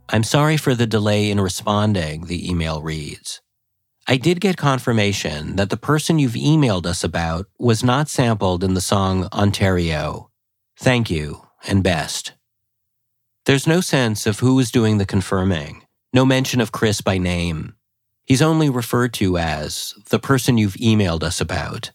I'm 0.09 0.23
sorry 0.23 0.57
for 0.57 0.75
the 0.75 0.85
delay 0.85 1.31
in 1.31 1.41
responding, 1.41 2.27
the 2.27 2.47
email 2.47 2.79
reads. 2.79 3.41
I 4.07 4.17
did 4.17 4.39
get 4.39 4.55
confirmation 4.55 5.55
that 5.55 5.71
the 5.71 5.77
person 5.77 6.19
you've 6.19 6.33
emailed 6.33 6.85
us 6.85 7.03
about 7.03 7.47
was 7.57 7.83
not 7.83 8.09
sampled 8.09 8.63
in 8.63 8.75
the 8.75 8.81
song 8.81 9.27
Ontario. 9.33 10.29
Thank 10.77 11.09
you, 11.09 11.47
and 11.65 11.83
best. 11.83 12.33
There's 13.45 13.65
no 13.65 13.81
sense 13.81 14.27
of 14.27 14.39
who 14.39 14.59
is 14.59 14.69
doing 14.69 14.99
the 14.99 15.05
confirming, 15.05 15.83
no 16.13 16.25
mention 16.25 16.61
of 16.61 16.71
Chris 16.71 17.01
by 17.01 17.17
name. 17.17 17.73
He's 18.23 18.41
only 18.41 18.69
referred 18.69 19.13
to 19.15 19.39
as 19.39 19.95
the 20.11 20.19
person 20.19 20.59
you've 20.59 20.75
emailed 20.75 21.23
us 21.23 21.41
about. 21.41 21.89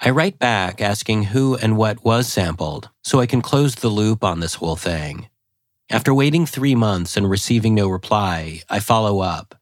I 0.00 0.10
write 0.10 0.38
back 0.38 0.80
asking 0.80 1.24
who 1.24 1.56
and 1.56 1.76
what 1.76 2.04
was 2.04 2.26
sampled 2.26 2.90
so 3.02 3.20
I 3.20 3.26
can 3.26 3.42
close 3.42 3.74
the 3.74 3.88
loop 3.88 4.24
on 4.24 4.40
this 4.40 4.54
whole 4.54 4.76
thing. 4.76 5.28
After 5.90 6.14
waiting 6.14 6.46
three 6.46 6.74
months 6.74 7.16
and 7.16 7.28
receiving 7.28 7.74
no 7.74 7.88
reply, 7.88 8.62
I 8.70 8.80
follow 8.80 9.20
up, 9.20 9.54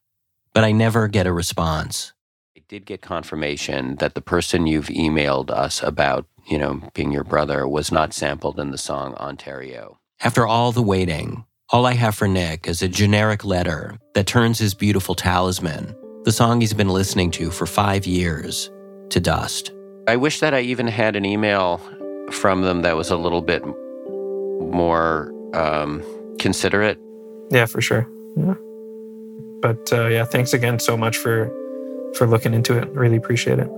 but 0.55 0.65
I 0.65 0.71
never 0.73 1.09
get 1.09 1.27
a 1.27 1.33
response. 1.33 2.13
I 2.57 2.63
did 2.69 2.87
get 2.87 3.03
confirmation 3.03 3.97
that 3.97 4.15
the 4.15 4.21
person 4.21 4.67
you've 4.67 4.87
emailed 4.87 5.51
us 5.51 5.83
about, 5.83 6.27
you 6.47 6.59
know, 6.59 6.81
being 6.95 7.11
your 7.11 7.25
brother, 7.25 7.67
was 7.67 7.91
not 7.91 8.15
sampled 8.15 8.61
in 8.61 8.71
the 8.71 8.79
song 8.79 9.15
Ontario. 9.15 9.99
After 10.21 10.47
all 10.47 10.71
the 10.71 10.83
waiting, 10.83 11.45
all 11.71 11.87
I 11.87 11.95
have 11.95 12.15
for 12.15 12.29
Nick 12.29 12.69
is 12.69 12.83
a 12.83 12.89
generic 12.89 13.45
letter 13.45 13.99
that 14.15 14.27
turns 14.27 14.59
his 14.59 14.75
beautiful 14.75 15.17
talisman, 15.17 15.97
the 16.25 16.33
song 16.33 16.61
he's 16.61 16.75
been 16.75 16.89
listening 16.89 17.33
to 17.33 17.51
for 17.51 17.67
five 17.67 18.07
years, 18.07 18.71
to 19.11 19.19
dust. 19.19 19.72
I 20.09 20.17
wish 20.17 20.41
that 20.41 20.53
I 20.53 20.61
even 20.61 20.89
had 20.89 21.15
an 21.15 21.25
email 21.25 21.81
from 22.31 22.63
them 22.63 22.83
that 22.83 22.97
was 22.97 23.11
a 23.11 23.17
little 23.17 23.43
bit 23.43 23.63
more 24.73 25.33
um, 25.55 26.03
considerate. 26.39 26.99
Yeah, 27.51 27.67
for 27.67 27.81
sure. 27.81 28.09
Yeah. 28.37 28.55
But 29.61 29.93
uh, 29.93 30.07
yeah, 30.07 30.25
thanks 30.25 30.53
again 30.53 30.79
so 30.79 30.97
much 30.97 31.19
for 31.19 31.51
for 32.17 32.27
looking 32.27 32.53
into 32.53 32.77
it. 32.77 32.89
Really 32.89 33.17
appreciate 33.17 33.59
it. 33.59 33.69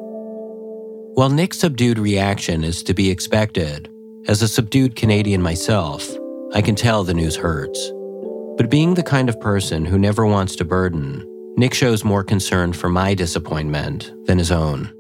While 1.15 1.31
Nick's 1.31 1.59
subdued 1.59 1.99
reaction 1.99 2.65
is 2.65 2.83
to 2.85 2.95
be 2.95 3.11
expected, 3.11 3.91
as 4.27 4.41
a 4.41 4.49
subdued 4.49 4.97
Canadian 4.97 5.43
myself, 5.43 6.09
I 6.55 6.63
can 6.63 6.75
tell 6.75 7.05
the 7.05 7.15
news 7.15 7.37
hurts. 7.37 7.93
But 8.57 8.71
being 8.71 8.95
the 8.95 9.03
kind 9.03 9.29
of 9.29 9.39
person 9.41 9.85
who 9.85 9.99
never 9.99 10.25
wants 10.25 10.57
to 10.57 10.65
burden, 10.65 11.25
Nick 11.57 11.75
shows 11.75 12.05
more 12.05 12.25
concern 12.25 12.73
for 12.73 12.89
my 12.89 13.13
disappointment 13.15 14.13
than 14.27 14.39
his 14.39 14.51
own. 14.51 14.94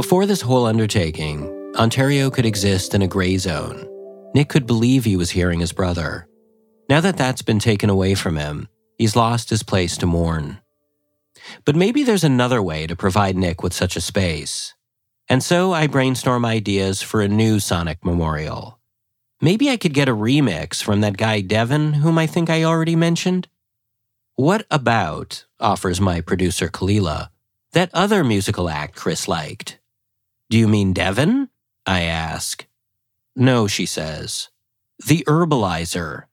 Before 0.00 0.24
this 0.24 0.40
whole 0.40 0.64
undertaking, 0.64 1.74
Ontario 1.76 2.30
could 2.30 2.46
exist 2.46 2.94
in 2.94 3.02
a 3.02 3.06
gray 3.06 3.36
zone. 3.36 3.86
Nick 4.34 4.48
could 4.48 4.66
believe 4.66 5.04
he 5.04 5.14
was 5.14 5.28
hearing 5.28 5.60
his 5.60 5.74
brother. 5.74 6.26
Now 6.88 7.02
that 7.02 7.18
that's 7.18 7.42
been 7.42 7.58
taken 7.58 7.90
away 7.90 8.14
from 8.14 8.36
him, 8.36 8.68
he's 8.96 9.14
lost 9.14 9.50
his 9.50 9.62
place 9.62 9.98
to 9.98 10.06
mourn. 10.06 10.58
But 11.66 11.76
maybe 11.76 12.02
there's 12.02 12.24
another 12.24 12.62
way 12.62 12.86
to 12.86 12.96
provide 12.96 13.36
Nick 13.36 13.62
with 13.62 13.74
such 13.74 13.94
a 13.94 14.00
space. 14.00 14.72
And 15.28 15.42
so 15.42 15.74
I 15.74 15.86
brainstorm 15.86 16.46
ideas 16.46 17.02
for 17.02 17.20
a 17.20 17.28
new 17.28 17.60
Sonic 17.60 18.02
memorial. 18.02 18.80
Maybe 19.42 19.68
I 19.68 19.76
could 19.76 19.92
get 19.92 20.08
a 20.08 20.16
remix 20.16 20.82
from 20.82 21.02
that 21.02 21.18
guy 21.18 21.42
Devin, 21.42 21.92
whom 21.92 22.16
I 22.16 22.26
think 22.26 22.48
I 22.48 22.64
already 22.64 22.96
mentioned. 22.96 23.48
What 24.34 24.64
about, 24.70 25.44
offers 25.60 26.00
my 26.00 26.22
producer 26.22 26.68
Kalila, 26.68 27.28
that 27.72 27.90
other 27.92 28.24
musical 28.24 28.70
act 28.70 28.96
Chris 28.96 29.28
liked? 29.28 29.76
Do 30.50 30.58
you 30.58 30.66
mean 30.66 30.92
Devin? 30.92 31.48
I 31.86 32.02
ask. 32.02 32.66
No, 33.36 33.68
she 33.68 33.86
says. 33.86 34.48
The 35.06 35.22
Herbaliser. 35.28 36.24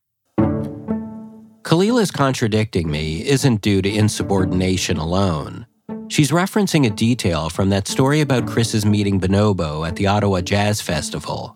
Kalila's 1.62 2.10
contradicting 2.10 2.89
me 2.89 3.23
isn't 3.27 3.62
due 3.62 3.80
to 3.84 3.89
insubordination 3.89 4.97
alone. 4.97 5.67
She's 6.08 6.32
referencing 6.32 6.88
a 6.88 6.89
detail 6.89 7.51
from 7.51 7.69
that 7.69 7.88
story 7.88 8.21
about 8.21 8.47
Chris's 8.47 8.88
meeting 8.88 9.21
Bonobo 9.21 9.88
at 9.88 9.97
the 9.97 10.08
Ottawa 10.08 10.41
Jazz 10.41 10.82
Festival. 10.82 11.56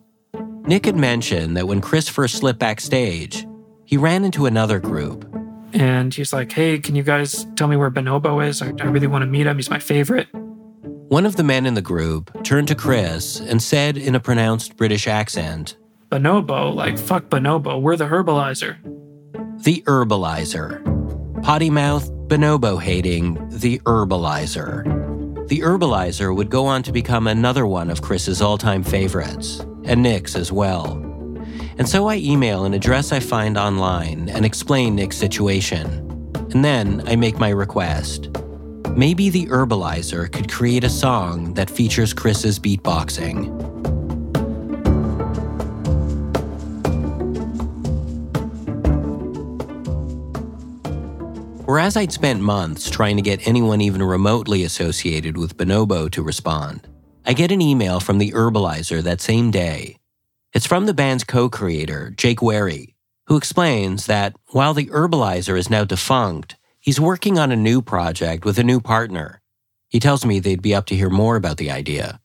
Nick 0.64 0.86
had 0.86 0.96
mentioned 0.96 1.56
that 1.56 1.66
when 1.66 1.80
Chris 1.80 2.08
first 2.08 2.36
slipped 2.36 2.60
backstage, 2.60 3.44
he 3.84 3.96
ran 3.96 4.24
into 4.24 4.46
another 4.46 4.78
group. 4.78 5.28
And 5.72 6.14
he's 6.14 6.32
like, 6.32 6.52
hey, 6.52 6.78
can 6.78 6.94
you 6.94 7.02
guys 7.02 7.44
tell 7.56 7.66
me 7.66 7.74
where 7.74 7.90
Bonobo 7.90 8.46
is? 8.46 8.62
I, 8.62 8.68
I 8.78 8.84
really 8.84 9.08
want 9.08 9.22
to 9.22 9.26
meet 9.26 9.48
him. 9.48 9.56
He's 9.56 9.70
my 9.70 9.80
favorite. 9.80 10.28
One 11.12 11.26
of 11.26 11.36
the 11.36 11.44
men 11.44 11.66
in 11.66 11.74
the 11.74 11.82
group 11.82 12.42
turned 12.42 12.68
to 12.68 12.74
Chris 12.74 13.38
and 13.38 13.62
said 13.62 13.98
in 13.98 14.14
a 14.14 14.18
pronounced 14.18 14.78
British 14.78 15.06
accent, 15.06 15.76
Bonobo, 16.08 16.74
like 16.74 16.98
fuck 16.98 17.24
Bonobo, 17.24 17.82
we're 17.82 17.96
the 17.96 18.06
Herbaliser. 18.06 18.78
The 19.62 19.82
Herbaliser. 19.82 21.42
Potty 21.42 21.68
mouth, 21.68 22.10
bonobo 22.28 22.80
hating, 22.80 23.34
the 23.50 23.78
Herbaliser. 23.80 25.48
The 25.48 25.60
Herbaliser 25.60 26.34
would 26.34 26.48
go 26.48 26.64
on 26.64 26.82
to 26.84 26.92
become 26.92 27.26
another 27.26 27.66
one 27.66 27.90
of 27.90 28.00
Chris's 28.00 28.40
all 28.40 28.56
time 28.56 28.82
favorites, 28.82 29.60
and 29.84 30.02
Nick's 30.02 30.34
as 30.34 30.50
well. 30.50 30.94
And 31.76 31.86
so 31.86 32.08
I 32.08 32.16
email 32.16 32.64
an 32.64 32.72
address 32.72 33.12
I 33.12 33.20
find 33.20 33.58
online 33.58 34.30
and 34.30 34.46
explain 34.46 34.94
Nick's 34.94 35.18
situation. 35.18 35.90
And 36.54 36.64
then 36.64 37.06
I 37.06 37.16
make 37.16 37.38
my 37.38 37.50
request. 37.50 38.30
Maybe 38.94 39.30
the 39.30 39.46
Herbaliser 39.46 40.30
could 40.30 40.52
create 40.52 40.84
a 40.84 40.90
song 40.90 41.54
that 41.54 41.70
features 41.70 42.12
Chris's 42.12 42.58
beatboxing. 42.58 43.48
Whereas 51.64 51.96
I'd 51.96 52.12
spent 52.12 52.42
months 52.42 52.90
trying 52.90 53.16
to 53.16 53.22
get 53.22 53.48
anyone 53.48 53.80
even 53.80 54.02
remotely 54.02 54.62
associated 54.62 55.38
with 55.38 55.56
Bonobo 55.56 56.10
to 56.10 56.22
respond, 56.22 56.86
I 57.24 57.32
get 57.32 57.50
an 57.50 57.62
email 57.62 57.98
from 57.98 58.18
the 58.18 58.32
Herbaliser 58.32 59.02
that 59.04 59.22
same 59.22 59.50
day. 59.50 59.96
It's 60.52 60.66
from 60.66 60.84
the 60.84 60.92
band's 60.92 61.24
co 61.24 61.48
creator, 61.48 62.12
Jake 62.14 62.42
Wherry, 62.42 62.94
who 63.26 63.38
explains 63.38 64.04
that 64.04 64.36
while 64.48 64.74
the 64.74 64.88
Herbaliser 64.88 65.56
is 65.56 65.70
now 65.70 65.84
defunct, 65.84 66.56
he's 66.82 67.00
working 67.00 67.38
on 67.38 67.50
a 67.50 67.56
new 67.56 67.80
project 67.80 68.44
with 68.44 68.58
a 68.58 68.64
new 68.64 68.80
partner. 68.80 69.40
He 69.88 69.98
tells 70.00 70.26
me 70.26 70.38
they'd 70.40 70.60
be 70.60 70.74
up 70.74 70.86
to 70.86 70.96
hear 70.96 71.08
more 71.08 71.36
about 71.36 71.56
the 71.56 71.70
idea. 71.70 72.20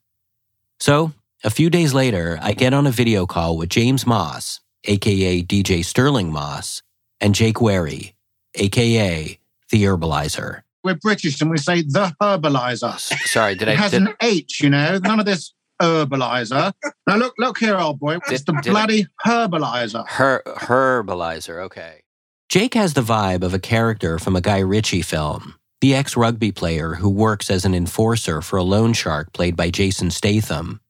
So, 0.80 1.12
a 1.44 1.50
few 1.50 1.70
days 1.70 1.94
later, 1.94 2.38
I 2.42 2.52
get 2.52 2.74
on 2.74 2.86
a 2.86 2.90
video 2.90 3.24
call 3.24 3.56
with 3.56 3.68
James 3.70 4.06
Moss, 4.06 4.60
aka 4.84 5.42
DJ 5.42 5.84
Sterling 5.84 6.32
Moss, 6.32 6.82
and 7.20 7.34
Jake 7.34 7.60
Wherry, 7.60 8.14
aka 8.54 9.38
the 9.70 9.82
Herbaliser. 9.84 10.62
We're 10.84 10.94
British 10.94 11.40
and 11.40 11.50
we 11.50 11.58
say 11.58 11.82
the 11.82 12.14
Herbaliser. 12.20 12.98
Sorry, 13.26 13.54
did 13.54 13.68
I? 13.68 13.72
It 13.72 13.78
has 13.78 13.90
did- 13.92 14.02
an 14.02 14.14
H, 14.20 14.60
you 14.62 14.70
know. 14.70 14.98
None 14.98 15.20
of 15.20 15.26
this 15.26 15.54
Herbaliser. 15.80 16.72
Now 17.06 17.16
look, 17.16 17.34
look 17.38 17.58
here, 17.58 17.76
old 17.76 18.00
boy. 18.00 18.16
It's 18.28 18.42
Did- 18.42 18.46
the 18.46 18.60
did 18.62 18.70
I- 18.70 18.72
bloody 18.72 19.06
Herbaliser. 19.24 20.08
Her 20.08 20.42
Herbaliser, 20.46 21.62
okay. 21.64 22.02
Jake 22.48 22.72
has 22.72 22.94
the 22.94 23.02
vibe 23.02 23.42
of 23.42 23.52
a 23.52 23.58
character 23.58 24.18
from 24.18 24.34
a 24.34 24.40
Guy 24.40 24.60
Ritchie 24.60 25.02
film, 25.02 25.56
the 25.82 25.94
ex 25.94 26.16
rugby 26.16 26.50
player 26.50 26.94
who 26.94 27.10
works 27.10 27.50
as 27.50 27.66
an 27.66 27.74
enforcer 27.74 28.40
for 28.40 28.56
a 28.56 28.62
loan 28.62 28.94
shark 28.94 29.34
played 29.34 29.54
by 29.54 29.68
Jason 29.68 30.10
Statham. 30.10 30.80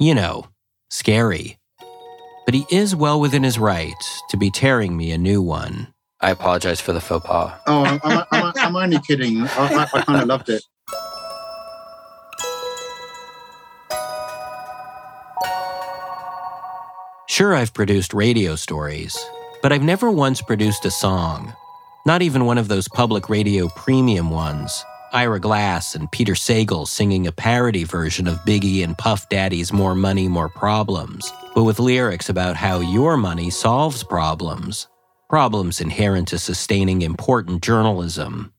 You 0.00 0.16
know, 0.16 0.48
scary. 0.90 1.58
But 2.44 2.54
he 2.54 2.66
is 2.72 2.96
well 2.96 3.20
within 3.20 3.44
his 3.44 3.56
rights 3.56 4.20
to 4.30 4.36
be 4.36 4.50
tearing 4.50 4.96
me 4.96 5.12
a 5.12 5.18
new 5.18 5.40
one. 5.40 5.94
I 6.20 6.30
apologize 6.30 6.80
for 6.80 6.92
the 6.92 7.00
faux 7.00 7.24
pas. 7.24 7.52
Oh, 7.68 7.84
I'm, 7.84 8.00
I'm, 8.02 8.24
I'm, 8.32 8.52
I'm 8.56 8.76
only 8.76 8.98
kidding. 8.98 9.42
I, 9.42 9.46
I, 9.56 9.98
I 9.98 10.02
kind 10.02 10.22
of 10.22 10.26
loved 10.26 10.48
it. 10.48 10.64
Sure, 17.28 17.54
I've 17.54 17.72
produced 17.72 18.12
radio 18.12 18.56
stories, 18.56 19.16
but 19.62 19.72
I've 19.72 19.82
never 19.82 20.10
once 20.10 20.42
produced 20.42 20.84
a 20.84 20.90
song. 20.90 21.54
Not 22.04 22.22
even 22.22 22.44
one 22.44 22.58
of 22.58 22.68
those 22.68 22.88
public 22.88 23.28
radio 23.28 23.68
premium 23.68 24.30
ones. 24.30 24.84
Ira 25.12 25.40
Glass 25.40 25.94
and 25.94 26.10
Peter 26.12 26.34
Sagal 26.34 26.86
singing 26.86 27.26
a 27.26 27.32
parody 27.32 27.84
version 27.84 28.26
of 28.26 28.38
Biggie 28.40 28.84
and 28.84 28.98
Puff 28.98 29.28
Daddy's 29.28 29.72
More 29.72 29.94
Money, 29.94 30.28
More 30.28 30.48
Problems, 30.48 31.32
but 31.54 31.64
with 31.64 31.78
lyrics 31.78 32.28
about 32.28 32.56
how 32.56 32.80
your 32.80 33.16
money 33.16 33.50
solves 33.50 34.02
problems. 34.02 34.88
Problems 35.28 35.80
inherent 35.80 36.28
to 36.28 36.38
sustaining 36.38 37.02
important 37.02 37.62
journalism. 37.62 38.52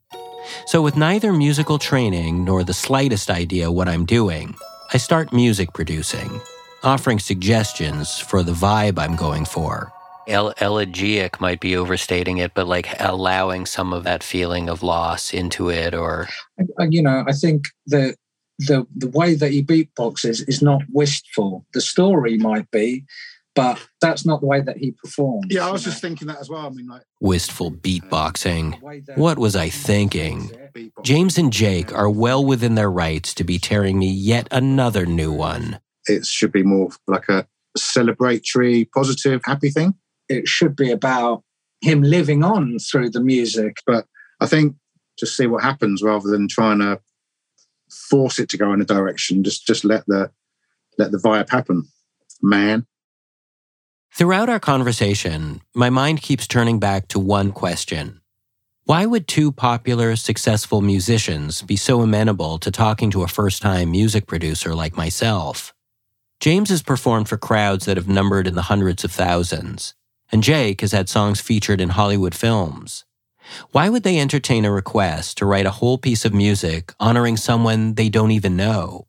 So, 0.66 0.82
with 0.82 0.98
neither 0.98 1.32
musical 1.32 1.78
training 1.78 2.44
nor 2.44 2.64
the 2.64 2.74
slightest 2.74 3.30
idea 3.30 3.72
what 3.72 3.88
I'm 3.88 4.06
doing, 4.06 4.56
I 4.94 4.98
start 4.98 5.34
music 5.34 5.74
producing, 5.74 6.42
offering 6.84 7.20
suggestions 7.20 8.18
for 8.18 8.44
the 8.44 8.54
vibe 8.54 8.98
I'm 8.98 9.16
going 9.16 9.46
for. 9.46 9.92
El- 10.28 10.54
elegiac 10.60 11.40
might 11.40 11.60
be 11.60 11.76
overstating 11.76 12.38
it, 12.38 12.54
but 12.54 12.68
like 12.68 12.90
allowing 13.00 13.66
some 13.66 13.94
of 13.94 14.04
that 14.04 14.24
feeling 14.24 14.70
of 14.70 14.84
loss 14.84 15.34
into 15.34 15.70
it 15.70 15.94
or. 15.94 16.28
You 16.90 17.02
know, 17.02 17.24
I 17.28 17.32
think 17.34 17.66
that 17.88 18.16
the 18.60 18.86
the 18.96 19.08
way 19.10 19.36
that 19.36 19.52
he 19.52 19.64
beatboxes 19.64 20.48
is 20.48 20.62
not 20.62 20.82
wistful. 20.92 21.66
The 21.74 21.82
story 21.82 22.38
might 22.38 22.70
be, 22.72 23.06
but 23.56 23.80
that's 24.02 24.26
not 24.26 24.42
the 24.42 24.48
way 24.48 24.62
that 24.62 24.78
he 24.78 24.92
performs. 24.92 25.48
Yeah, 25.50 25.68
I 25.68 25.72
was 25.72 25.84
just 25.84 26.02
thinking 26.02 26.28
that 26.28 26.40
as 26.40 26.50
well. 26.50 26.66
I 26.66 26.70
mean, 26.70 26.88
like, 26.88 27.04
Wistful 27.22 27.68
uh, 27.68 27.72
beatboxing. 27.72 29.18
What 29.18 29.40
was 29.40 29.56
I 29.56 29.70
thinking? 29.70 30.52
James 31.04 31.38
and 31.38 31.54
Jake 31.54 31.94
are 31.94 32.10
well 32.10 32.44
within 32.44 32.76
their 32.76 32.92
rights 32.92 33.34
to 33.36 33.44
be 33.44 33.58
tearing 33.60 33.98
me 33.98 34.10
yet 34.10 34.48
another 34.52 35.06
new 35.06 35.32
one. 35.32 35.80
it 36.08 36.26
should 36.26 36.52
be 36.52 36.64
more 36.64 36.90
like 37.08 37.28
a 37.30 37.48
celebratory, 37.78 38.90
positive, 38.92 39.42
happy 39.46 39.70
thing. 39.70 39.94
It 40.30 40.48
should 40.48 40.76
be 40.76 40.92
about 40.92 41.44
him 41.82 42.02
living 42.02 42.44
on 42.44 42.80
through 42.80 43.12
the 43.12 43.22
music. 43.22 43.78
But 43.86 44.06
I 44.40 44.48
think 44.48 44.76
just 45.18 45.36
see 45.36 45.48
what 45.48 45.64
happens 45.64 46.02
rather 46.02 46.30
than 46.30 46.48
trying 46.48 46.80
to 46.80 47.00
force 47.90 48.40
it 48.40 48.50
to 48.50 48.58
go 48.58 48.74
in 48.74 48.82
a 48.82 48.86
direction. 48.86 49.44
Just 49.44 49.66
just 49.66 49.84
let 49.84 50.06
the 50.08 50.32
let 50.98 51.12
the 51.12 51.18
vibe 51.18 51.50
happen, 51.50 51.88
man. 52.42 52.86
Throughout 54.14 54.50
our 54.50 54.60
conversation, 54.60 55.62
my 55.76 55.90
mind 55.90 56.22
keeps 56.22 56.48
turning 56.48 56.80
back 56.80 57.08
to 57.10 57.20
one 57.20 57.52
question. 57.52 58.22
Why 58.86 59.06
would 59.06 59.28
two 59.28 59.52
popular, 59.52 60.16
successful 60.16 60.82
musicians 60.82 61.62
be 61.62 61.76
so 61.76 62.02
amenable 62.02 62.58
to 62.60 62.72
talking 62.72 63.12
to 63.12 63.24
a 63.24 63.28
first 63.28 63.62
time 63.62 63.92
music 63.92 64.28
producer 64.28 64.74
like 64.74 64.98
myself? 64.98 65.74
James 66.40 66.70
has 66.70 66.82
performed 66.82 67.28
for 67.28 67.38
crowds 67.38 67.86
that 67.86 67.98
have 67.98 68.08
numbered 68.08 68.48
in 68.48 68.56
the 68.56 68.64
hundreds 68.64 69.04
of 69.04 69.12
thousands, 69.12 69.94
and 70.32 70.44
Jake 70.44 70.82
has 70.82 70.92
had 70.92 71.10
songs 71.10 71.42
featured 71.42 71.82
in 71.82 71.90
Hollywood 71.90 72.36
films. 72.36 73.06
Why 73.72 73.90
would 73.90 74.04
they 74.04 74.20
entertain 74.20 74.66
a 74.66 74.72
request 74.72 75.38
to 75.38 75.46
write 75.46 75.66
a 75.66 75.72
whole 75.72 75.98
piece 75.98 76.26
of 76.26 76.34
music 76.34 76.94
honoring 77.00 77.38
someone 77.38 77.94
they 77.94 78.10
don't 78.10 78.32
even 78.32 78.58
know? 78.58 79.08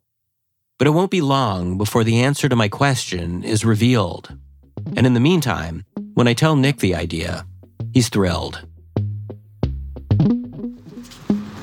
But 0.78 0.86
it 0.86 0.90
won't 0.90 1.10
be 1.10 1.20
long 1.20 1.76
before 1.76 2.04
the 2.04 2.20
answer 2.20 2.48
to 2.48 2.54
my 2.54 2.68
question 2.68 3.42
is 3.42 3.64
revealed. 3.64 4.38
And 4.96 5.06
in 5.06 5.14
the 5.14 5.20
meantime, 5.20 5.84
when 6.14 6.28
I 6.28 6.34
tell 6.34 6.54
Nick 6.54 6.78
the 6.78 6.94
idea, 6.94 7.46
he's 7.92 8.08
thrilled. 8.08 8.64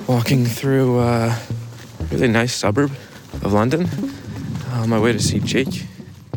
Walking 0.08 0.46
through 0.46 1.00
a 1.00 1.39
really 2.12 2.28
nice 2.28 2.54
suburb 2.54 2.91
of 3.41 3.54
London 3.54 3.88
uh, 4.70 4.82
on 4.82 4.89
my 4.89 5.00
way 5.00 5.13
to 5.13 5.20
see 5.20 5.39
Jake. 5.39 5.86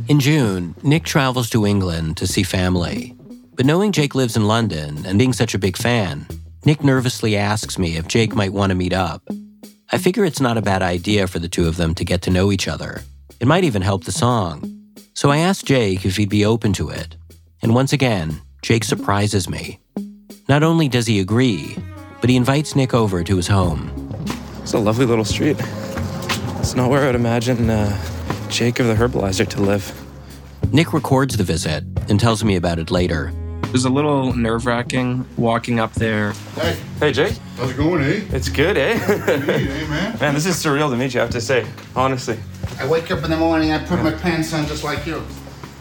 In 0.09 0.21
June, 0.21 0.75
Nick 0.83 1.05
travels 1.05 1.51
to 1.51 1.67
England 1.67 2.17
to 2.17 2.27
see 2.27 2.43
family. 2.43 3.15
But 3.53 3.67
knowing 3.67 3.93
Jake 3.93 4.15
lives 4.15 4.39
in 4.39 4.47
London 4.47 5.05
and 5.05 5.19
being 5.19 5.35
such 5.35 5.53
a 5.53 5.59
big 5.59 5.77
fan, 5.77 6.27
Nick 6.65 6.83
nervously 6.83 7.37
asks 7.37 7.79
me 7.79 7.99
if 7.99 8.09
Jake 8.09 8.35
might 8.35 8.55
want 8.55 8.71
to 8.71 8.75
meet 8.75 8.95
up. 8.95 9.29
I 9.93 9.99
figure 9.99 10.25
it's 10.25 10.41
not 10.41 10.57
a 10.57 10.63
bad 10.63 10.81
idea 10.81 11.27
for 11.27 11.39
the 11.39 11.49
two 11.49 11.69
of 11.69 11.77
them 11.77 11.95
to 11.95 12.07
get 12.07 12.23
to 12.23 12.31
know 12.31 12.51
each 12.51 12.69
other. 12.69 13.03
It 13.39 13.47
might 13.47 13.65
even 13.65 13.83
help 13.83 14.05
the 14.05 14.13
song. 14.13 14.83
So 15.13 15.31
I 15.31 15.39
asked 15.39 15.67
Jake 15.67 16.07
if 16.07 16.17
he'd 16.17 16.31
be 16.31 16.47
open 16.47 16.73
to 16.75 16.89
it. 16.89 17.15
And 17.61 17.75
once 17.75 17.93
again, 17.93 18.41
Jake 18.63 18.85
surprises 18.85 19.47
me. 19.47 19.79
Not 20.49 20.63
only 20.63 20.89
does 20.89 21.07
he 21.07 21.21
agree, 21.21 21.77
but 22.23 22.31
he 22.31 22.37
invites 22.37 22.75
Nick 22.75 22.95
over 22.95 23.23
to 23.23 23.37
his 23.37 23.49
home. 23.49 23.93
It's 24.63 24.73
a 24.73 24.79
lovely 24.79 25.05
little 25.05 25.27
street. 25.27 25.59
It's 26.61 26.75
not 26.75 26.89
where 26.89 27.03
I 27.03 27.07
would 27.07 27.15
imagine 27.15 27.69
uh, 27.69 28.18
Jake 28.49 28.81
of 28.81 28.87
the 28.87 28.95
Herbaliser 28.95 29.47
to 29.49 29.61
live. 29.63 29.93
Nick 30.73 30.93
records 30.93 31.37
the 31.37 31.45
visit 31.45 31.85
and 32.09 32.19
tells 32.19 32.43
me 32.45 32.57
about 32.57 32.79
it 32.79 32.91
later. 32.91 33.33
It 33.63 33.73
was 33.73 33.85
a 33.85 33.91
little 33.91 34.33
nerve 34.35 34.65
wracking 34.67 35.27
walking 35.37 35.79
up 35.79 35.93
there. 35.95 36.33
Hey, 36.55 36.77
Hey, 36.99 37.13
Jake. 37.13 37.37
how's 37.57 37.71
it 37.71 37.77
going, 37.77 38.03
eh? 38.03 38.23
It's 38.31 38.49
good, 38.49 38.77
eh? 38.79 38.97
Hey, 38.99 39.87
man. 39.89 40.19
Man, 40.19 40.35
this 40.35 40.47
is 40.47 40.57
surreal 40.57 40.91
to 40.91 40.97
meet 40.97 41.15
you, 41.15 41.21
I 41.21 41.25
have 41.25 41.33
to 41.33 41.41
say. 41.41 41.67
Honestly. 41.95 42.39
I 42.81 42.87
wake 42.87 43.11
up 43.11 43.23
in 43.25 43.31
the 43.31 43.37
morning, 43.37 43.73
I 43.73 43.79
put 43.85 44.03
my 44.03 44.13
pants 44.13 44.53
on 44.55 44.67
just 44.67 44.85
like 44.85 45.07
you. 45.07 45.23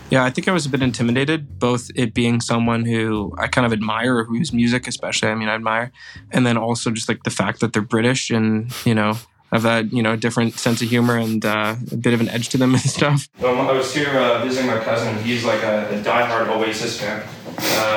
Yeah, 0.10 0.24
I 0.24 0.30
think 0.30 0.48
I 0.48 0.52
was 0.52 0.66
a 0.66 0.70
bit 0.70 0.82
intimidated, 0.82 1.60
both 1.60 1.90
it 1.96 2.14
being 2.14 2.40
someone 2.40 2.86
who 2.86 3.34
I 3.38 3.48
kind 3.48 3.66
of 3.66 3.74
admire, 3.74 4.24
who 4.24 4.38
whose 4.38 4.54
music 4.54 4.88
especially, 4.88 5.30
I 5.30 5.36
mean, 5.36 5.50
I 5.50 5.56
admire, 5.56 5.92
and 6.32 6.46
then 6.46 6.58
also 6.58 6.92
just 6.92 7.10
like 7.10 7.24
the 7.24 7.30
fact 7.30 7.60
that 7.60 7.74
they're 7.74 7.82
British 7.82 8.30
and, 8.30 8.72
you 8.86 8.96
know, 8.96 9.18
have 9.52 9.64
that, 9.64 9.94
you 9.94 10.02
know, 10.04 10.16
different 10.16 10.60
sense 10.60 10.82
of 10.82 10.90
humor 10.90 11.18
and 11.18 11.46
uh, 11.46 11.76
a 11.92 11.98
bit 11.98 12.14
of 12.14 12.22
an 12.22 12.30
edge 12.30 12.50
to 12.50 12.58
them 12.58 12.74
and 12.74 12.82
stuff. 12.98 13.30
Um, 13.44 13.60
I 13.60 13.72
was 13.72 13.94
here 13.94 14.10
uh, 14.10 14.44
visiting 14.44 14.68
my 14.70 14.80
cousin. 14.80 15.18
He's 15.24 15.46
like 15.46 15.64
a, 15.64 15.90
a 15.90 16.04
diehard 16.04 16.48
Oasis 16.50 17.00
fan. 17.00 17.24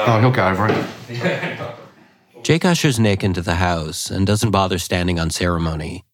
Oh, 0.07 0.21
he'll 0.21 0.31
get 0.31 0.53
over 0.53 0.69
it. 0.69 1.61
Jake 2.43 2.65
ushers 2.65 2.99
Nick 2.99 3.23
into 3.23 3.43
the 3.43 3.57
house 3.57 4.11
and 4.11 4.27
doesn't 4.27 4.51
bother 4.51 4.79
standing 4.79 5.19
on 5.19 5.31
ceremony. 5.31 6.05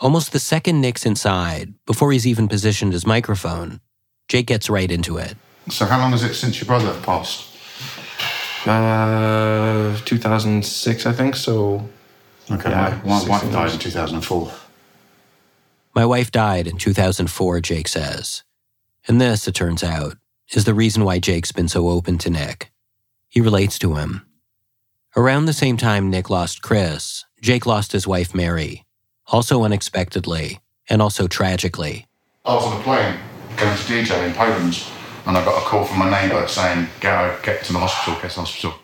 Almost 0.00 0.32
the 0.32 0.38
second 0.40 0.80
Nick's 0.80 1.04
inside, 1.06 1.74
before 1.86 2.10
he's 2.12 2.26
even 2.26 2.48
positioned 2.48 2.92
his 2.92 3.06
microphone, 3.06 3.80
Jake 4.28 4.46
gets 4.46 4.70
right 4.70 4.90
into 4.90 5.18
it. 5.18 5.36
So, 5.68 5.86
how 5.86 5.98
long 5.98 6.12
is 6.12 6.24
it 6.24 6.34
since 6.34 6.58
your 6.60 6.66
brother 6.66 6.98
passed? 7.02 7.50
Uh, 8.66 9.96
2006, 10.04 11.06
I 11.06 11.12
think. 11.12 11.36
So 11.36 11.86
Okay, 12.50 12.70
Yeah, 12.70 13.00
my, 13.04 13.22
my 13.22 13.28
wife 13.28 13.50
died 13.52 13.72
in 13.72 13.78
2004. 13.78 14.52
My 15.94 16.04
wife 16.04 16.32
died 16.32 16.66
in 16.66 16.76
2004, 16.76 17.60
Jake 17.60 17.86
says. 17.86 18.42
And 19.06 19.20
this, 19.20 19.46
it 19.46 19.54
turns 19.54 19.84
out, 19.84 20.16
is 20.52 20.64
the 20.64 20.74
reason 20.74 21.04
why 21.04 21.20
Jake's 21.20 21.52
been 21.52 21.68
so 21.68 21.88
open 21.88 22.18
to 22.18 22.30
Nick. 22.30 22.72
He 23.28 23.40
relates 23.40 23.78
to 23.78 23.94
him. 23.94 24.26
Around 25.16 25.44
the 25.44 25.52
same 25.52 25.76
time 25.76 26.10
Nick 26.10 26.28
lost 26.28 26.62
Chris, 26.62 27.24
Jake 27.40 27.64
lost 27.64 27.92
his 27.92 28.06
wife 28.06 28.34
Mary, 28.34 28.84
also 29.28 29.62
unexpectedly 29.62 30.58
and 30.88 31.00
also 31.00 31.28
tragically. 31.28 32.06
I 32.44 32.54
was 32.54 32.64
on 32.64 32.80
a 32.80 32.82
plane 32.82 33.18
going 33.56 33.76
to 33.76 33.82
DJ 33.84 34.26
in 34.26 34.34
Poland, 34.34 34.82
and 35.26 35.38
I 35.38 35.44
got 35.44 35.62
a 35.62 35.64
call 35.64 35.84
from 35.84 35.98
my 36.00 36.10
neighbour 36.10 36.46
saying, 36.48 36.88
"Go, 37.00 37.38
get 37.42 37.64
to 37.64 37.72
the 37.72 37.78
hospital, 37.78 38.20
get 38.20 38.30
to 38.30 38.34
the 38.34 38.40
hospital." 38.40 38.74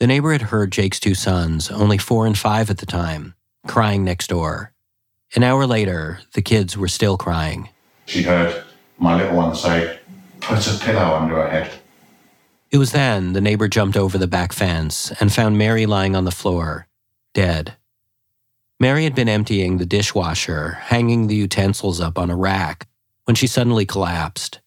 The 0.00 0.06
neighbor 0.06 0.32
had 0.32 0.42
heard 0.42 0.72
Jake's 0.72 1.00
two 1.00 1.14
sons, 1.14 1.70
only 1.70 1.98
four 1.98 2.26
and 2.26 2.36
five 2.36 2.68
at 2.68 2.78
the 2.78 2.86
time, 2.86 3.34
crying 3.66 4.04
next 4.04 4.26
door. 4.28 4.72
An 5.34 5.42
hour 5.42 5.66
later, 5.66 6.20
the 6.34 6.42
kids 6.42 6.76
were 6.76 6.88
still 6.88 7.16
crying. 7.16 7.68
She 8.06 8.22
heard 8.22 8.62
my 8.98 9.16
little 9.16 9.36
one 9.36 9.54
say, 9.54 9.98
"Put 10.40 10.66
a 10.66 10.78
pillow 10.78 11.16
under 11.16 11.34
her 11.34 11.50
head." 11.50 11.72
It 12.70 12.78
was 12.78 12.92
then 12.92 13.32
the 13.32 13.40
neighbor 13.40 13.68
jumped 13.68 13.96
over 13.96 14.18
the 14.18 14.26
back 14.26 14.52
fence 14.52 15.12
and 15.20 15.32
found 15.32 15.58
Mary 15.58 15.86
lying 15.86 16.16
on 16.16 16.24
the 16.24 16.30
floor, 16.30 16.86
dead. 17.34 17.76
Mary 18.78 19.04
had 19.04 19.14
been 19.14 19.28
emptying 19.28 19.78
the 19.78 19.86
dishwasher, 19.86 20.72
hanging 20.82 21.26
the 21.26 21.34
utensils 21.34 22.00
up 22.00 22.18
on 22.18 22.30
a 22.30 22.36
rack, 22.36 22.86
when 23.24 23.34
she 23.34 23.46
suddenly 23.46 23.86
collapsed. 23.86 24.60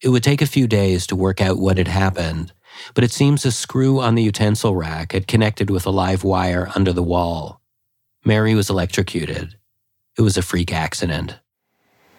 It 0.00 0.08
would 0.08 0.22
take 0.22 0.42
a 0.42 0.46
few 0.46 0.66
days 0.66 1.06
to 1.06 1.16
work 1.16 1.40
out 1.40 1.58
what 1.58 1.78
had 1.78 1.88
happened, 1.88 2.52
but 2.94 3.04
it 3.04 3.12
seems 3.12 3.44
a 3.44 3.52
screw 3.52 4.00
on 4.00 4.14
the 4.14 4.22
utensil 4.22 4.74
rack 4.74 5.12
had 5.12 5.26
connected 5.28 5.70
with 5.70 5.86
a 5.86 5.90
live 5.90 6.24
wire 6.24 6.70
under 6.74 6.92
the 6.92 7.02
wall. 7.02 7.60
Mary 8.24 8.54
was 8.54 8.70
electrocuted. 8.70 9.56
It 10.16 10.22
was 10.22 10.36
a 10.36 10.42
freak 10.42 10.72
accident. 10.72 11.38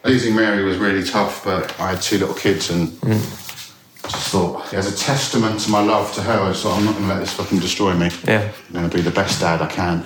Losing 0.04 0.34
Mary 0.34 0.64
was 0.64 0.76
really 0.78 1.04
tough, 1.04 1.44
but 1.44 1.78
I 1.80 1.92
had 1.92 2.02
two 2.02 2.18
little 2.18 2.34
kids, 2.34 2.70
and 2.70 2.92
I 3.02 4.08
just 4.08 4.30
thought, 4.30 4.74
as 4.74 4.92
a 4.92 4.96
testament 4.96 5.60
to 5.60 5.70
my 5.70 5.80
love 5.80 6.12
to 6.14 6.22
her, 6.22 6.40
I 6.40 6.48
just 6.48 6.62
thought, 6.62 6.78
I'm 6.78 6.84
not 6.84 6.92
going 6.92 7.08
to 7.08 7.14
let 7.14 7.20
this 7.20 7.32
fucking 7.32 7.60
destroy 7.60 7.94
me. 7.94 8.10
Yeah. 8.26 8.52
I'm 8.68 8.72
going 8.74 8.90
to 8.90 8.96
be 8.96 9.02
the 9.02 9.10
best 9.10 9.40
dad 9.40 9.62
I 9.62 9.68
can. 9.68 10.04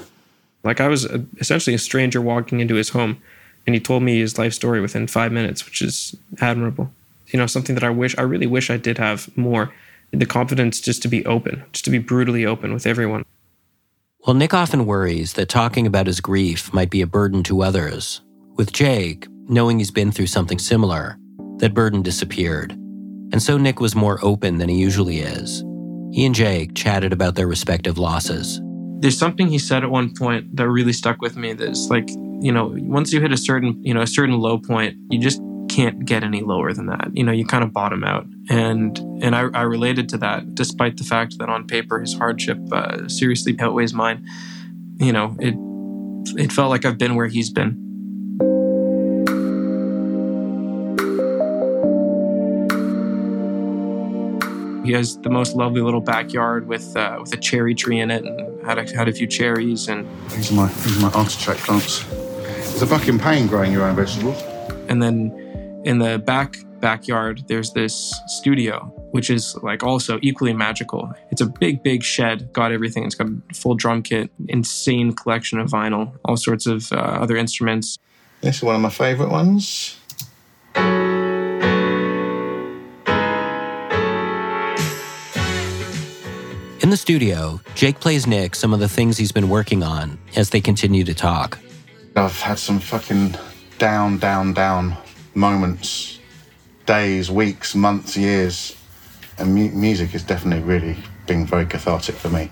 Like 0.63 0.81
I 0.81 0.89
was 0.89 1.07
uh, 1.07 1.19
essentially 1.39 1.75
a 1.75 1.79
stranger 1.79 2.21
walking 2.21 2.61
into 2.61 2.75
his 2.75 2.91
home, 2.91 3.21
and 3.67 3.75
he 3.75 3.81
told 3.81 4.03
me 4.03 4.21
his 4.21 4.39
life 4.39 4.53
story 4.53 4.81
within 4.81 5.07
five 5.07 5.33
minutes, 5.33 5.65
which 5.65 5.83
is 5.83 6.15
admirable. 6.41 6.93
You 7.29 7.39
know, 7.39 7.47
something 7.47 7.75
that 7.75 7.85
I 7.85 7.91
wish, 7.91 8.17
I 8.19 8.23
really 8.23 8.47
wish 8.47 8.71
I 8.71 8.77
did 8.77 8.99
have 8.99 9.37
more. 9.37 9.73
The 10.11 10.27
confidence 10.27 10.81
just 10.81 11.03
to 11.03 11.09
be 11.09 11.25
open, 11.27 11.65
just 11.73 11.85
to 11.85 11.91
be 11.91 11.99
brutally 11.99 12.47
open 12.47 12.73
with 12.73 12.87
everyone. 12.87 13.25
Well, 14.29 14.35
Nick 14.35 14.53
often 14.53 14.85
worries 14.85 15.33
that 15.33 15.49
talking 15.49 15.87
about 15.87 16.07
his 16.07 16.21
grief 16.21 16.71
might 16.75 16.91
be 16.91 17.01
a 17.01 17.07
burden 17.07 17.43
to 17.45 17.63
others. 17.63 18.21
With 18.57 18.75
Jake, 18.75 19.27
knowing 19.49 19.79
he's 19.79 19.91
been 19.91 20.13
through 20.13 20.27
something 20.27 20.59
similar, 20.59 21.17
that 21.61 21.73
burden 21.73 22.03
disappeared. 22.03 22.73
And 22.73 23.43
so 23.43 23.57
Nick 23.57 23.81
was 23.81 23.95
more 23.95 24.23
open 24.23 24.59
than 24.59 24.69
he 24.69 24.77
usually 24.77 25.21
is. 25.21 25.65
He 26.13 26.27
and 26.27 26.35
Jake 26.35 26.75
chatted 26.75 27.15
about 27.15 27.37
their 27.37 27.47
respective 27.47 27.97
losses. 27.97 28.61
There's 28.99 29.17
something 29.17 29.49
he 29.49 29.59
said 29.59 29.83
at 29.83 29.89
one 29.89 30.13
point 30.15 30.55
that 30.59 30.69
really 30.69 30.93
stuck 30.93 31.23
with 31.23 31.39
me. 31.39 31.55
That's 31.55 31.89
like, 31.89 32.11
you 32.11 32.53
know, 32.53 32.75
once 32.81 33.15
you 33.15 33.23
hit 33.23 33.33
a 33.33 33.39
certain, 33.39 33.83
you 33.83 33.95
know, 33.95 34.03
a 34.03 34.07
certain 34.07 34.39
low 34.39 34.59
point, 34.59 34.95
you 35.09 35.19
just 35.19 35.41
can't 35.71 36.05
get 36.05 36.23
any 36.23 36.43
lower 36.43 36.75
than 36.75 36.85
that. 36.89 37.09
You 37.15 37.25
know, 37.25 37.33
you 37.33 37.47
kind 37.47 37.65
of 37.65 37.73
bottom 37.73 38.05
out. 38.05 38.27
And 38.51 38.99
and 39.23 39.37
I, 39.37 39.49
I 39.53 39.63
related 39.63 40.09
to 40.11 40.19
that, 40.19 40.55
despite 40.55 40.97
the 40.97 41.05
fact 41.05 41.39
that 41.39 41.49
on 41.49 41.67
paper 41.67 42.01
his 42.01 42.15
hardship 42.15 42.59
uh, 42.73 43.07
seriously 43.09 43.57
outweighs 43.61 43.93
mine. 43.93 44.25
You 44.97 45.13
know, 45.13 45.37
it 45.39 45.55
it 46.41 46.53
felt 46.53 46.71
like 46.71 46.85
I've 46.85 46.99
been 46.99 47.15
where 47.15 47.27
he's 47.27 47.51
been. 47.51 47.85
He 54.85 54.95
has 54.95 55.19
the 55.19 55.29
most 55.29 55.55
lovely 55.55 55.83
little 55.83 56.01
backyard 56.01 56.67
with 56.67 56.97
uh, 56.97 57.19
with 57.21 57.35
a 57.35 57.37
cherry 57.37 57.75
tree 57.75 58.01
in 58.01 58.11
it, 58.11 58.25
and 58.25 58.67
had 58.67 58.79
a, 58.79 58.97
had 58.97 59.09
a 59.09 59.13
few 59.13 59.27
cherries. 59.27 59.87
And 59.89 60.09
These 60.31 60.51
are 60.51 60.55
my, 60.55 60.69
these 60.69 60.97
are 60.97 61.01
my 61.03 61.13
artichoke 61.13 61.59
plants. 61.59 62.07
It's 62.11 62.81
a 62.81 62.87
fucking 62.87 63.19
pain 63.19 63.47
growing 63.47 63.73
your 63.73 63.85
own 63.85 63.95
vegetables. 63.97 64.43
and 64.89 65.03
then 65.03 65.33
in 65.85 65.99
the 65.99 66.19
back 66.19 66.57
backyard, 66.81 67.43
there's 67.49 67.73
this 67.73 68.15
studio, 68.27 68.93
which 69.13 69.31
is 69.31 69.57
like 69.63 69.83
also 69.83 70.19
equally 70.23 70.53
magical. 70.53 71.13
It's 71.31 71.41
a 71.41 71.47
big, 71.47 71.83
big 71.83 72.03
shed, 72.03 72.53
got 72.53 72.73
everything. 72.73 73.05
It's 73.05 73.15
got 73.15 73.29
a 73.29 73.55
full 73.55 73.75
drum 73.75 74.03
kit, 74.03 74.31
insane 74.49 75.13
collection 75.13 75.59
of 75.59 75.71
vinyl, 75.71 76.17
all 76.25 76.37
sorts 76.37 76.67
of 76.67 76.93
uh, 76.93 76.97
other 76.97 77.37
instruments. 77.37 77.99
This 78.41 78.57
is 78.57 78.63
one 78.63 78.77
of 78.77 78.81
my 78.81 78.91
favourite 78.91 79.31
ones. 79.31 79.97
In 86.81 86.91
the 86.91 86.97
studio, 86.97 87.61
Jake 87.75 88.01
plays 88.01 88.27
Nick 88.27 88.55
some 88.55 88.73
of 88.73 88.81
the 88.81 88.89
things 88.89 89.19
he's 89.19 89.33
been 89.33 89.49
working 89.49 89.83
on 89.83 90.19
as 90.37 90.51
they 90.51 90.61
continue 90.61 91.05
to 91.05 91.13
talk. 91.13 91.59
I've 92.17 92.41
had 92.41 92.59
some 92.59 92.79
fucking 92.81 93.35
down, 93.79 94.19
down, 94.19 94.55
down 94.55 94.97
moments, 95.35 96.18
days, 96.89 97.31
weeks, 97.31 97.75
months, 97.75 98.17
years, 98.17 98.75
and 99.37 99.55
mu- 99.55 99.71
music 99.71 100.09
has 100.11 100.23
definitely 100.23 100.65
really 100.65 100.97
been 101.27 101.45
very 101.45 101.67
cathartic 101.67 102.15
for 102.15 102.31
me. 102.31 102.51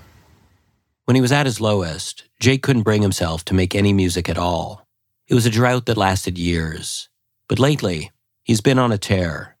When 1.05 1.15
he 1.15 1.21
was 1.21 1.31
at 1.31 1.47
his 1.47 1.59
lowest, 1.59 2.23
Jake 2.39 2.61
couldn't 2.61 2.83
bring 2.83 3.01
himself 3.01 3.43
to 3.45 3.55
make 3.55 3.73
any 3.73 3.93
music 3.93 4.29
at 4.29 4.37
all. 4.37 4.85
It 5.27 5.33
was 5.33 5.47
a 5.47 5.49
drought 5.49 5.87
that 5.87 5.97
lasted 5.97 6.37
years. 6.37 7.09
But 7.49 7.57
lately, 7.57 8.11
he's 8.43 8.61
been 8.61 8.77
on 8.77 8.91
a 8.91 8.97
tear. 8.99 9.57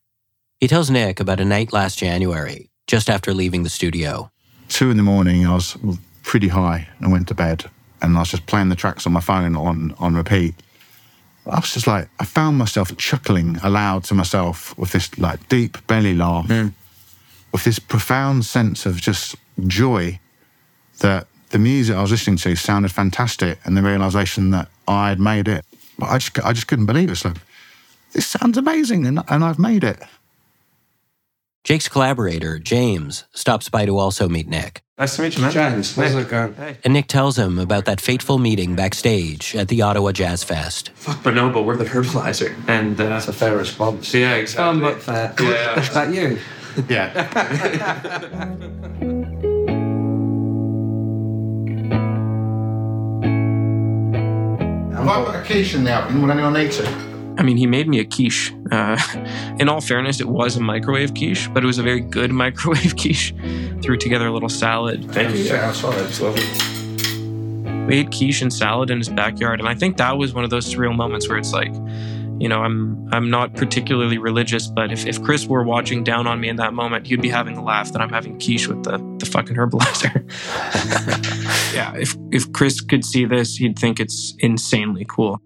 He 0.59 0.67
tells 0.67 0.91
Nick 0.91 1.19
about 1.19 1.39
a 1.39 1.45
night 1.45 1.73
last 1.73 1.97
January, 1.97 2.69
just 2.85 3.09
after 3.09 3.33
leaving 3.33 3.63
the 3.63 3.69
studio. 3.69 4.29
Two 4.69 4.91
in 4.91 4.97
the 4.97 5.03
morning, 5.03 5.47
I 5.47 5.55
was 5.55 5.75
pretty 6.21 6.49
high 6.49 6.87
and 6.99 7.11
went 7.11 7.27
to 7.29 7.33
bed, 7.33 7.65
and 8.01 8.15
I 8.15 8.19
was 8.19 8.29
just 8.29 8.45
playing 8.45 8.69
the 8.69 8.75
tracks 8.75 9.07
on 9.07 9.13
my 9.13 9.21
phone 9.21 9.55
on 9.55 9.95
on 9.97 10.15
repeat. 10.15 10.53
I 11.49 11.59
was 11.59 11.73
just 11.73 11.87
like, 11.87 12.09
I 12.19 12.25
found 12.25 12.57
myself 12.57 12.95
chuckling 12.97 13.57
aloud 13.63 14.03
to 14.05 14.13
myself 14.13 14.77
with 14.77 14.91
this 14.91 15.17
like 15.17 15.47
deep 15.49 15.77
belly 15.87 16.13
laugh, 16.15 16.47
with 17.51 17.63
this 17.63 17.79
profound 17.79 18.45
sense 18.45 18.85
of 18.85 18.97
just 18.97 19.35
joy 19.65 20.19
that 20.99 21.27
the 21.49 21.59
music 21.59 21.95
I 21.95 22.01
was 22.01 22.11
listening 22.11 22.37
to 22.37 22.55
sounded 22.55 22.91
fantastic, 22.91 23.59
and 23.63 23.77
the 23.77 23.81
realization 23.81 24.51
that 24.51 24.67
I 24.87 25.09
had 25.09 25.19
made 25.19 25.47
it. 25.47 25.65
But 25.97 26.09
I 26.09 26.17
just, 26.17 26.39
I 26.45 26.53
just 26.53 26.67
couldn't 26.67 26.85
believe 26.85 27.09
it. 27.09 27.15
So 27.15 27.33
this 28.11 28.27
sounds 28.27 28.57
amazing, 28.57 29.05
and, 29.05 29.21
and 29.29 29.43
I've 29.43 29.59
made 29.59 29.83
it. 29.83 29.99
Jake's 31.67 31.89
collaborator, 31.89 32.59
James, 32.59 33.25
stops 33.33 33.67
by 33.67 33.85
to 33.85 33.97
also 33.97 34.29
meet 34.29 34.47
Nick. 34.47 34.81
Nice 34.97 35.17
to 35.17 35.21
meet 35.23 35.35
you, 35.35 35.41
man. 35.41 35.51
James, 35.51 35.93
how's 35.97 36.15
Nick. 36.15 36.27
it 36.27 36.29
going? 36.29 36.53
Hey. 36.53 36.77
And 36.85 36.93
Nick 36.93 37.07
tells 37.07 37.37
him 37.37 37.59
about 37.59 37.83
that 37.83 37.99
fateful 37.99 38.37
meeting 38.37 38.73
backstage 38.73 39.53
at 39.53 39.67
the 39.67 39.81
Ottawa 39.81 40.13
Jazz 40.13 40.45
Fest. 40.45 40.91
Fuck 40.95 41.17
Bonobo, 41.23 41.65
we're 41.65 41.75
the 41.75 41.83
Herbaliser. 41.83 42.55
And 42.69 42.97
uh, 42.97 43.09
That's 43.09 43.27
a 43.27 43.33
fair 43.33 43.57
response. 43.57 44.13
yeah, 44.13 44.35
exactly. 44.35 44.63
Um, 44.65 44.79
but 44.79 45.01
fair. 45.01 45.35
Yeah. 45.41 45.79
Is 45.81 45.93
that 45.93 46.13
you? 46.13 46.39
Yeah. 46.87 47.27
Have 54.95 55.07
I 55.07 55.23
put 55.25 55.35
a 55.35 55.43
quiche 55.43 55.75
in 55.75 55.83
the 55.83 55.93
oven? 55.93 56.21
Would 56.21 56.31
anyone 56.31 56.53
need 56.53 56.71
to? 56.73 57.16
I 57.37 57.43
mean, 57.43 57.57
he 57.57 57.67
made 57.67 57.87
me 57.87 57.99
a 57.99 58.05
quiche. 58.05 58.53
Uh, 58.71 58.97
in 59.59 59.69
all 59.69 59.81
fairness, 59.81 60.19
it 60.19 60.27
was 60.27 60.55
a 60.55 60.61
microwave 60.61 61.13
quiche, 61.13 61.49
but 61.53 61.63
it 61.63 61.67
was 61.67 61.77
a 61.77 61.83
very 61.83 62.01
good 62.01 62.31
microwave 62.43 62.95
quiche. 62.95 63.33
Threw 63.81 63.97
together 63.97 64.27
a 64.27 64.31
little 64.33 64.49
salad. 64.49 65.09
Thank 65.11 65.35
you. 65.35 65.43
Yeah, 65.43 65.65
uh, 65.65 65.69
outside. 65.69 65.99
It's 66.05 66.19
lovely. 66.21 66.43
we 67.87 67.99
ate 67.99 68.11
quiche 68.11 68.41
and 68.41 68.51
salad 68.53 68.89
in 68.89 68.97
his 68.97 69.07
backyard 69.09 69.59
and 69.59 69.69
i 69.69 69.73
think 69.73 69.95
that 69.97 70.17
was 70.17 70.33
one 70.33 70.43
of 70.43 70.49
those 70.49 70.65
surreal 70.73 70.93
moments 70.95 71.27
where 71.29 71.37
it's 71.37 71.53
like 71.53 71.73
you 72.39 72.49
know 72.49 72.61
i'm 72.61 73.07
i'm 73.13 73.29
not 73.29 73.55
particularly 73.55 74.17
religious 74.17 74.67
but 74.67 74.91
if, 74.91 75.05
if 75.05 75.21
chris 75.23 75.47
were 75.47 75.63
watching 75.63 76.03
down 76.03 76.27
on 76.27 76.39
me 76.39 76.49
in 76.49 76.57
that 76.57 76.73
moment 76.73 77.07
he'd 77.07 77.21
be 77.21 77.29
having 77.29 77.55
a 77.55 77.63
laugh 77.63 77.93
that 77.93 78.01
i'm 78.01 78.09
having 78.09 78.37
quiche 78.39 78.67
with 78.67 78.83
the, 78.83 78.97
the 79.19 79.25
fucking 79.25 79.55
Herbaliser 79.55 80.13
yeah 81.73 81.95
if 81.95 82.15
if 82.31 82.51
chris 82.51 82.81
could 82.81 83.05
see 83.05 83.23
this 83.25 83.55
he'd 83.55 83.79
think 83.79 83.99
it's 84.01 84.35
insanely 84.39 85.05
cool 85.07 85.41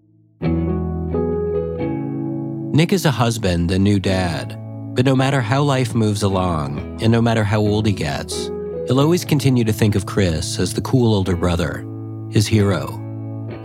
Nick 2.72 2.92
is 2.92 3.04
a 3.04 3.10
husband 3.10 3.70
a 3.70 3.78
new 3.78 4.00
dad, 4.00 4.58
but 4.94 5.04
no 5.04 5.14
matter 5.14 5.40
how 5.40 5.62
life 5.62 5.94
moves 5.94 6.22
along 6.22 6.98
and 7.02 7.12
no 7.12 7.20
matter 7.20 7.44
how 7.44 7.60
old 7.60 7.86
he 7.86 7.92
gets, 7.92 8.46
he'll 8.86 9.00
always 9.00 9.24
continue 9.24 9.62
to 9.64 9.72
think 9.72 9.94
of 9.94 10.06
Chris 10.06 10.58
as 10.58 10.72
the 10.72 10.80
cool 10.80 11.14
older 11.14 11.36
brother, 11.36 11.84
his 12.30 12.46
hero. 12.46 12.98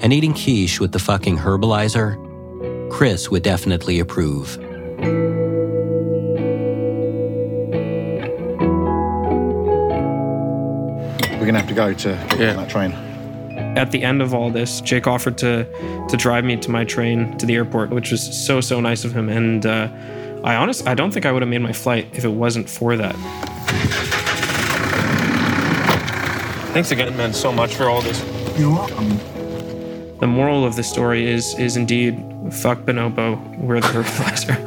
And 0.01 0.11
eating 0.11 0.33
quiche 0.33 0.79
with 0.81 0.91
the 0.91 0.99
fucking 0.99 1.37
Herbaliser, 1.37 2.17
Chris 2.91 3.31
would 3.31 3.43
definitely 3.43 3.99
approve. 3.99 4.57
We're 11.39 11.45
gonna 11.45 11.59
have 11.59 11.67
to 11.69 11.73
go 11.73 11.93
to 11.93 12.09
get 12.29 12.39
Yeah. 12.39 12.49
on 12.51 12.57
that 12.57 12.69
train. 12.69 12.93
At 13.77 13.91
the 13.91 14.01
end 14.03 14.21
of 14.23 14.33
all 14.33 14.49
this 14.49 14.81
jake 14.81 15.05
offered 15.07 15.37
to 15.37 15.63
to 16.09 16.17
drive 16.17 16.43
me 16.43 16.57
to 16.57 16.71
my 16.71 16.83
train 16.83 17.37
to 17.37 17.45
the 17.45 17.53
airport 17.55 17.91
which 17.91 18.09
was 18.11 18.21
so 18.45 18.59
so 18.59 18.79
nice 18.81 19.05
of 19.05 19.13
him 19.13 19.29
and 19.29 19.65
uh, 19.65 19.87
i 20.43 20.55
honestly 20.55 20.87
i 20.87 20.95
don't 20.95 21.11
think 21.11 21.25
i 21.27 21.31
would 21.31 21.43
have 21.43 21.49
made 21.49 21.61
my 21.61 21.71
flight 21.73 22.07
if 22.13 22.25
it 22.25 22.33
wasn't 22.43 22.67
for 22.67 22.97
that 22.97 23.15
thanks 26.73 26.89
again 26.91 27.15
man 27.17 27.33
so 27.33 27.51
much 27.51 27.75
for 27.75 27.85
all 27.89 28.01
this 28.01 28.19
You're 28.57 28.71
welcome. 28.71 29.09
The 30.19 30.27
moral 30.27 30.65
of 30.65 30.75
the 30.75 30.83
story 30.83 31.27
is 31.29 31.53
is 31.59 31.77
indeed 31.77 32.15
fuck 32.51 32.79
bonobo, 32.79 33.37
we're 33.59 33.79
the 33.79 33.87
Herbaliser. 33.93 34.57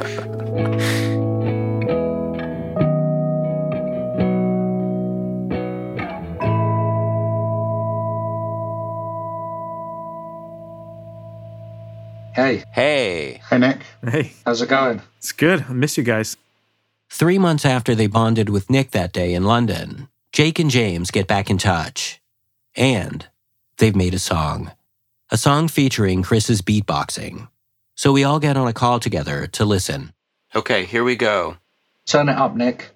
Hey, 12.51 12.63
Hey. 12.73 13.41
Hey, 13.49 13.57
Nick. 13.59 13.81
Hey, 14.03 14.33
how's 14.45 14.61
it 14.61 14.67
going? 14.67 15.01
it's 15.17 15.31
good. 15.31 15.63
I 15.69 15.73
miss 15.73 15.97
you 15.97 16.03
guys. 16.03 16.35
Three 17.09 17.37
months 17.37 17.65
after 17.65 17.95
they 17.95 18.07
bonded 18.07 18.49
with 18.49 18.69
Nick 18.69 18.91
that 18.91 19.13
day 19.13 19.33
in 19.33 19.43
London, 19.45 20.09
Jake 20.33 20.59
and 20.59 20.69
James 20.69 21.11
get 21.11 21.27
back 21.27 21.49
in 21.49 21.57
touch. 21.57 22.21
And 22.75 23.25
they've 23.77 23.95
made 23.95 24.13
a 24.13 24.19
song. 24.19 24.71
A 25.29 25.37
song 25.37 25.69
featuring 25.69 26.23
Chris's 26.23 26.61
beatboxing. 26.61 27.47
So 27.95 28.11
we 28.11 28.25
all 28.25 28.39
get 28.39 28.57
on 28.57 28.67
a 28.67 28.73
call 28.73 28.99
together 28.99 29.47
to 29.47 29.63
listen. 29.63 30.11
Okay, 30.53 30.83
here 30.83 31.05
we 31.05 31.15
go. 31.15 31.55
Turn 32.05 32.27
it 32.27 32.37
up, 32.37 32.55
Nick. 32.55 32.91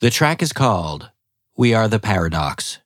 The 0.00 0.08
track 0.10 0.40
is 0.42 0.52
called 0.54 1.10
We 1.56 1.74
Are 1.74 1.88
the 1.88 1.98
Paradox. 1.98 2.78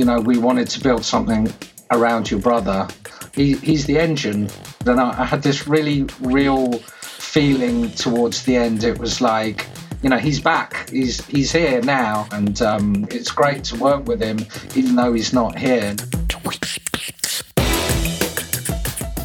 You 0.00 0.06
know, 0.06 0.18
we 0.18 0.38
wanted 0.38 0.66
to 0.66 0.80
build 0.80 1.04
something 1.04 1.52
around 1.90 2.30
your 2.30 2.40
brother. 2.40 2.88
He, 3.34 3.56
he's 3.56 3.84
the 3.84 3.98
engine. 3.98 4.48
Then 4.82 4.98
I, 4.98 5.10
I 5.20 5.24
had 5.26 5.42
this 5.42 5.68
really 5.68 6.04
real 6.20 6.72
feeling 6.72 7.90
towards 7.90 8.44
the 8.44 8.56
end. 8.56 8.82
It 8.82 8.98
was 8.98 9.20
like, 9.20 9.66
you 10.02 10.08
know, 10.08 10.16
he's 10.16 10.40
back. 10.40 10.88
He's 10.88 11.22
he's 11.26 11.52
here 11.52 11.82
now, 11.82 12.26
and 12.32 12.62
um, 12.62 13.06
it's 13.10 13.30
great 13.30 13.62
to 13.64 13.76
work 13.76 14.06
with 14.06 14.22
him, 14.22 14.38
even 14.74 14.96
though 14.96 15.12
he's 15.12 15.34
not 15.34 15.58
here. 15.58 15.94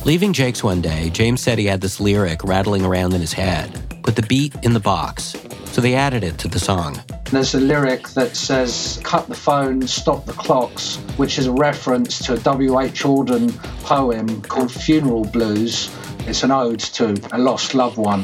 Leaving 0.04 0.34
Jake's 0.34 0.62
one 0.62 0.82
day, 0.82 1.10
James 1.12 1.40
said 1.40 1.58
he 1.58 1.68
had 1.68 1.80
this 1.80 2.02
lyric 2.02 2.44
rattling 2.44 2.84
around 2.84 3.14
in 3.14 3.22
his 3.22 3.32
head. 3.32 3.72
Put 4.04 4.18
the 4.18 4.24
beat 4.24 4.54
in 4.62 4.74
the 4.74 4.82
box. 4.82 5.35
So 5.76 5.82
they 5.82 5.94
added 5.94 6.24
it 6.24 6.38
to 6.38 6.48
the 6.48 6.58
song. 6.58 7.02
There's 7.32 7.54
a 7.54 7.60
lyric 7.60 8.08
that 8.12 8.38
says, 8.38 8.98
Cut 9.04 9.28
the 9.28 9.36
phone, 9.36 9.86
stop 9.86 10.26
the 10.26 10.32
clocks, 10.32 10.96
which 11.18 11.38
is 11.38 11.48
a 11.48 11.52
reference 11.52 12.18
to 12.20 12.36
a 12.36 12.38
W.H. 12.38 13.04
Auden 13.04 13.54
poem 13.84 14.42
called 14.44 14.72
Funeral 14.72 15.26
Blues. 15.26 15.94
It's 16.20 16.44
an 16.44 16.52
ode 16.52 16.80
to 16.80 17.14
a 17.34 17.38
lost 17.38 17.76
loved 17.76 17.98
one. 17.98 18.24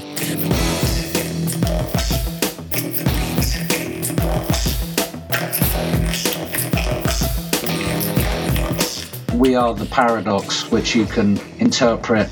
We 9.37 9.55
are 9.55 9.73
the 9.73 9.89
paradox, 9.91 10.71
which 10.71 10.95
you 10.95 11.05
can 11.05 11.37
interpret 11.59 12.29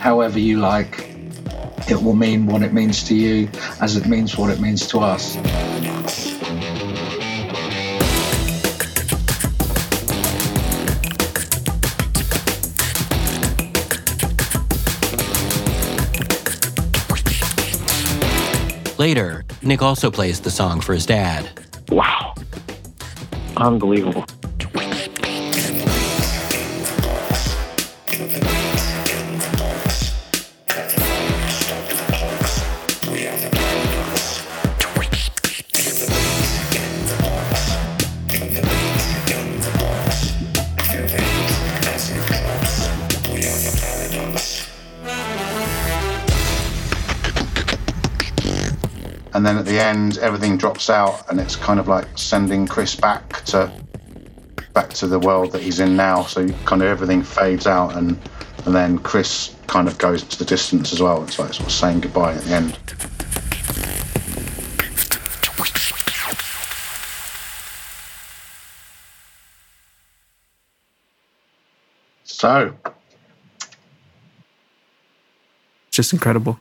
however 0.00 0.40
you 0.40 0.58
like. 0.58 1.07
It 1.88 2.02
will 2.02 2.14
mean 2.14 2.46
what 2.46 2.62
it 2.62 2.74
means 2.74 3.02
to 3.04 3.14
you 3.14 3.48
as 3.80 3.96
it 3.96 4.06
means 4.06 4.36
what 4.36 4.50
it 4.50 4.60
means 4.60 4.86
to 4.88 4.98
us. 4.98 5.36
Later, 18.98 19.44
Nick 19.62 19.80
also 19.80 20.10
plays 20.10 20.40
the 20.40 20.50
song 20.50 20.82
for 20.82 20.92
his 20.92 21.06
dad. 21.06 21.48
Wow. 21.88 22.34
Unbelievable. 23.56 24.26
End 49.78 50.18
everything 50.18 50.56
drops 50.56 50.90
out 50.90 51.28
and 51.30 51.40
it's 51.40 51.56
kind 51.56 51.78
of 51.80 51.88
like 51.88 52.06
sending 52.16 52.66
chris 52.66 52.94
back 52.94 53.44
to 53.44 53.72
back 54.72 54.90
to 54.90 55.06
the 55.06 55.18
world 55.18 55.52
that 55.52 55.62
he's 55.62 55.80
in 55.80 55.96
now. 55.96 56.22
So 56.22 56.48
kind 56.64 56.82
of 56.82 56.88
everything 56.88 57.22
fades 57.22 57.66
out 57.66 57.96
and 57.96 58.18
and 58.64 58.74
then 58.74 58.98
chris 58.98 59.54
kind 59.66 59.88
of 59.88 59.98
goes 59.98 60.22
to 60.22 60.38
the 60.38 60.44
distance 60.44 60.92
as 60.92 61.00
well. 61.00 61.22
It's 61.24 61.38
like 61.38 61.52
sort 61.52 61.68
of 61.68 61.72
saying 61.72 62.00
goodbye 62.00 62.34
at 62.34 62.42
the 62.42 62.54
end. 62.54 62.78
So. 72.24 72.74
Just 75.90 76.12
incredible 76.12 76.60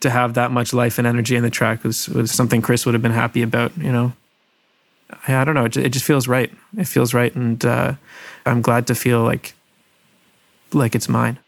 to 0.00 0.10
have 0.10 0.34
that 0.34 0.50
much 0.50 0.72
life 0.72 0.98
and 0.98 1.06
energy 1.06 1.36
in 1.36 1.42
the 1.42 1.50
track 1.50 1.84
was 1.84 2.08
was 2.08 2.30
something 2.30 2.62
Chris 2.62 2.84
would 2.84 2.94
have 2.94 3.02
been 3.02 3.12
happy 3.12 3.42
about. 3.42 3.76
You 3.76 3.92
know, 3.92 4.12
I, 5.26 5.36
I 5.36 5.44
don't 5.44 5.54
know. 5.54 5.64
It, 5.64 5.76
it, 5.76 5.92
just 5.92 6.04
feels 6.04 6.28
right. 6.28 6.52
It 6.76 6.86
feels 6.86 7.14
right, 7.14 7.34
and 7.34 7.64
uh, 7.64 7.94
I'm 8.44 8.62
glad 8.62 8.86
to 8.88 8.94
feel 8.94 9.22
like 9.22 9.54
like 10.72 10.94
it's 10.94 11.08
mine. 11.08 11.38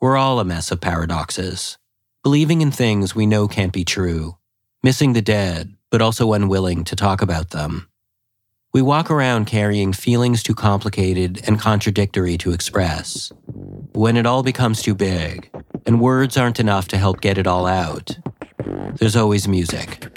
We're 0.00 0.16
all 0.16 0.40
a 0.40 0.44
mess 0.44 0.72
of 0.72 0.80
paradoxes, 0.80 1.78
believing 2.22 2.60
in 2.60 2.70
things 2.70 3.14
we 3.14 3.26
know 3.26 3.46
can't 3.46 3.72
be 3.72 3.84
true, 3.84 4.36
missing 4.82 5.12
the 5.12 5.22
dead, 5.22 5.74
but 5.90 6.02
also 6.02 6.32
unwilling 6.32 6.84
to 6.84 6.96
talk 6.96 7.22
about 7.22 7.50
them. 7.50 7.88
We 8.72 8.80
walk 8.80 9.10
around 9.10 9.44
carrying 9.44 9.92
feelings 9.92 10.42
too 10.42 10.54
complicated 10.54 11.42
and 11.46 11.60
contradictory 11.60 12.38
to 12.38 12.52
express. 12.52 13.30
When 13.92 14.16
it 14.16 14.24
all 14.24 14.42
becomes 14.42 14.80
too 14.80 14.94
big, 14.94 15.50
and 15.86 16.00
words 16.00 16.36
aren't 16.36 16.60
enough 16.60 16.88
to 16.88 16.98
help 16.98 17.20
get 17.20 17.38
it 17.38 17.46
all 17.46 17.66
out, 17.66 18.18
there's 18.96 19.16
always 19.16 19.48
music. 19.48 20.08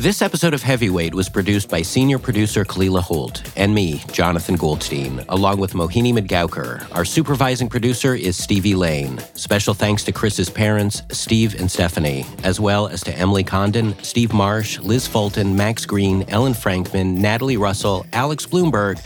This 0.00 0.22
episode 0.22 0.54
of 0.54 0.62
Heavyweight 0.62 1.14
was 1.14 1.28
produced 1.28 1.68
by 1.68 1.82
senior 1.82 2.18
producer 2.18 2.64
Kalila 2.64 3.02
Holt 3.02 3.42
and 3.54 3.74
me, 3.74 4.02
Jonathan 4.10 4.56
Goldstein, 4.56 5.22
along 5.28 5.60
with 5.60 5.74
Mohini 5.74 6.14
Madgavkar. 6.14 6.90
Our 6.96 7.04
supervising 7.04 7.68
producer 7.68 8.14
is 8.14 8.34
Stevie 8.34 8.74
Lane. 8.74 9.18
Special 9.34 9.74
thanks 9.74 10.02
to 10.04 10.12
Chris's 10.12 10.48
parents, 10.48 11.02
Steve 11.10 11.60
and 11.60 11.70
Stephanie, 11.70 12.24
as 12.44 12.58
well 12.58 12.86
as 12.88 13.02
to 13.02 13.14
Emily 13.14 13.44
Condon, 13.44 13.94
Steve 14.02 14.32
Marsh, 14.32 14.78
Liz 14.78 15.06
Fulton, 15.06 15.54
Max 15.54 15.84
Green, 15.84 16.24
Ellen 16.28 16.54
Frankman, 16.54 17.18
Nathalie 17.18 17.58
Russell, 17.58 18.06
Alex 18.14 18.46
Blumberg, 18.46 18.98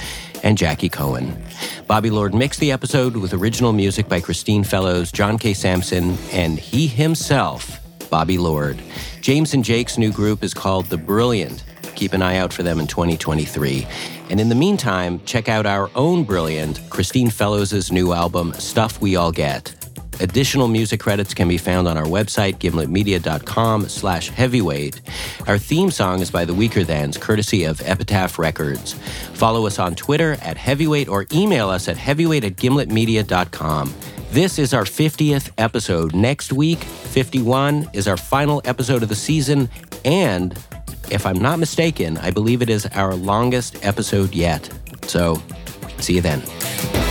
and 0.44 0.56
Jackie 0.56 0.88
Cohen. 0.88 1.36
Bobby 1.88 2.10
Lord 2.10 2.34
mixed 2.34 2.60
the 2.60 2.70
episode 2.70 3.16
with 3.16 3.34
original 3.34 3.72
music 3.72 4.08
by 4.08 4.20
Christine 4.20 4.62
Fellows, 4.62 5.10
John 5.10 5.38
K. 5.38 5.54
Samson, 5.54 6.16
and 6.30 6.56
he 6.56 6.86
himself, 6.86 7.83
Bobby 8.14 8.38
Lord. 8.38 8.80
James 9.22 9.54
and 9.54 9.64
Jake's 9.64 9.98
new 9.98 10.12
group 10.12 10.44
is 10.44 10.54
called 10.54 10.84
The 10.86 10.96
Brilliant. 10.96 11.64
Keep 11.96 12.12
an 12.12 12.22
eye 12.22 12.36
out 12.36 12.52
for 12.52 12.62
them 12.62 12.78
in 12.78 12.86
2023. 12.86 13.84
And 14.30 14.38
in 14.38 14.48
the 14.48 14.54
meantime, 14.54 15.20
check 15.24 15.48
out 15.48 15.66
our 15.66 15.90
own 15.96 16.22
Brilliant, 16.22 16.80
Christine 16.90 17.28
Fellows' 17.28 17.90
new 17.90 18.12
album, 18.12 18.52
Stuff 18.52 19.00
We 19.00 19.16
All 19.16 19.32
Get. 19.32 19.74
Additional 20.20 20.68
music 20.68 21.00
credits 21.00 21.34
can 21.34 21.48
be 21.48 21.58
found 21.58 21.88
on 21.88 21.96
our 21.96 22.04
website, 22.04 22.58
gimletmedia.com 22.58 23.88
slash 23.88 24.28
heavyweight. 24.28 25.00
Our 25.48 25.58
theme 25.58 25.90
song 25.90 26.20
is 26.20 26.30
by 26.30 26.44
the 26.44 26.54
Weakerthans, 26.54 27.20
courtesy 27.20 27.64
of 27.64 27.82
Epitaph 27.84 28.38
Records. 28.38 28.92
Follow 29.32 29.66
us 29.66 29.80
on 29.80 29.96
Twitter 29.96 30.34
at 30.40 30.56
heavyweight 30.56 31.08
or 31.08 31.26
email 31.32 31.68
us 31.68 31.88
at 31.88 31.96
heavyweight 31.96 32.44
at 32.44 32.54
gimletmedia.com. 32.54 33.92
This 34.30 34.58
is 34.58 34.74
our 34.74 34.84
50th 34.84 35.50
episode. 35.58 36.14
Next 36.14 36.52
week, 36.52 36.78
51, 36.78 37.90
is 37.92 38.08
our 38.08 38.16
final 38.16 38.60
episode 38.64 39.02
of 39.02 39.08
the 39.08 39.14
season. 39.14 39.68
And 40.04 40.58
if 41.10 41.24
I'm 41.24 41.38
not 41.38 41.58
mistaken, 41.58 42.18
I 42.18 42.30
believe 42.30 42.60
it 42.60 42.68
is 42.68 42.86
our 42.86 43.14
longest 43.14 43.84
episode 43.84 44.34
yet. 44.34 44.68
So, 45.06 45.40
see 45.98 46.16
you 46.16 46.20
then. 46.20 47.03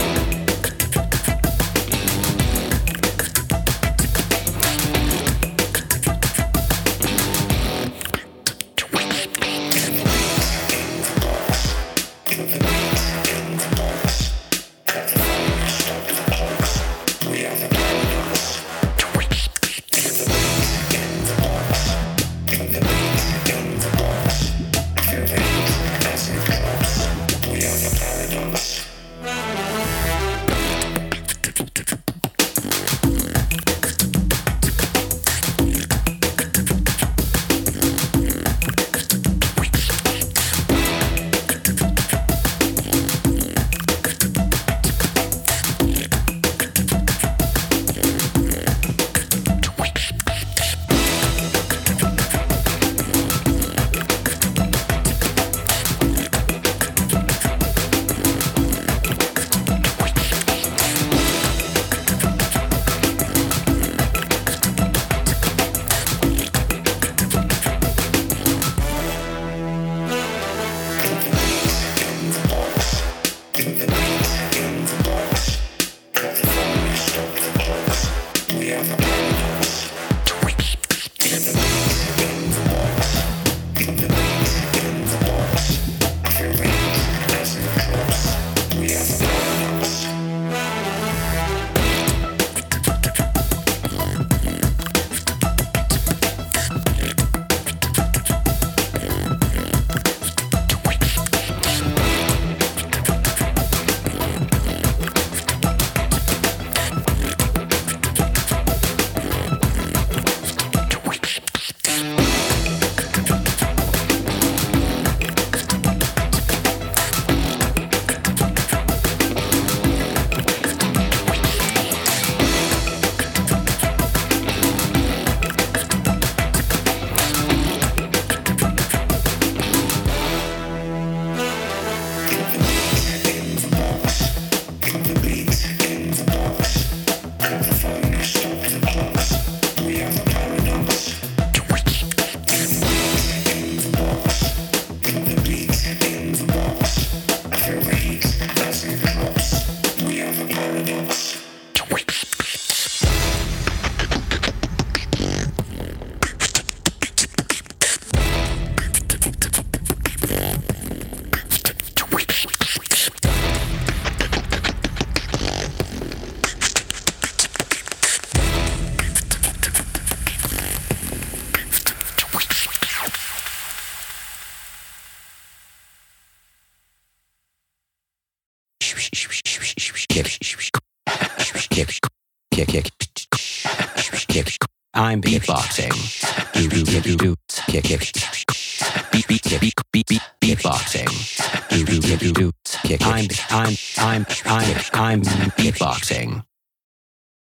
Beatboxing. 185.20 186.03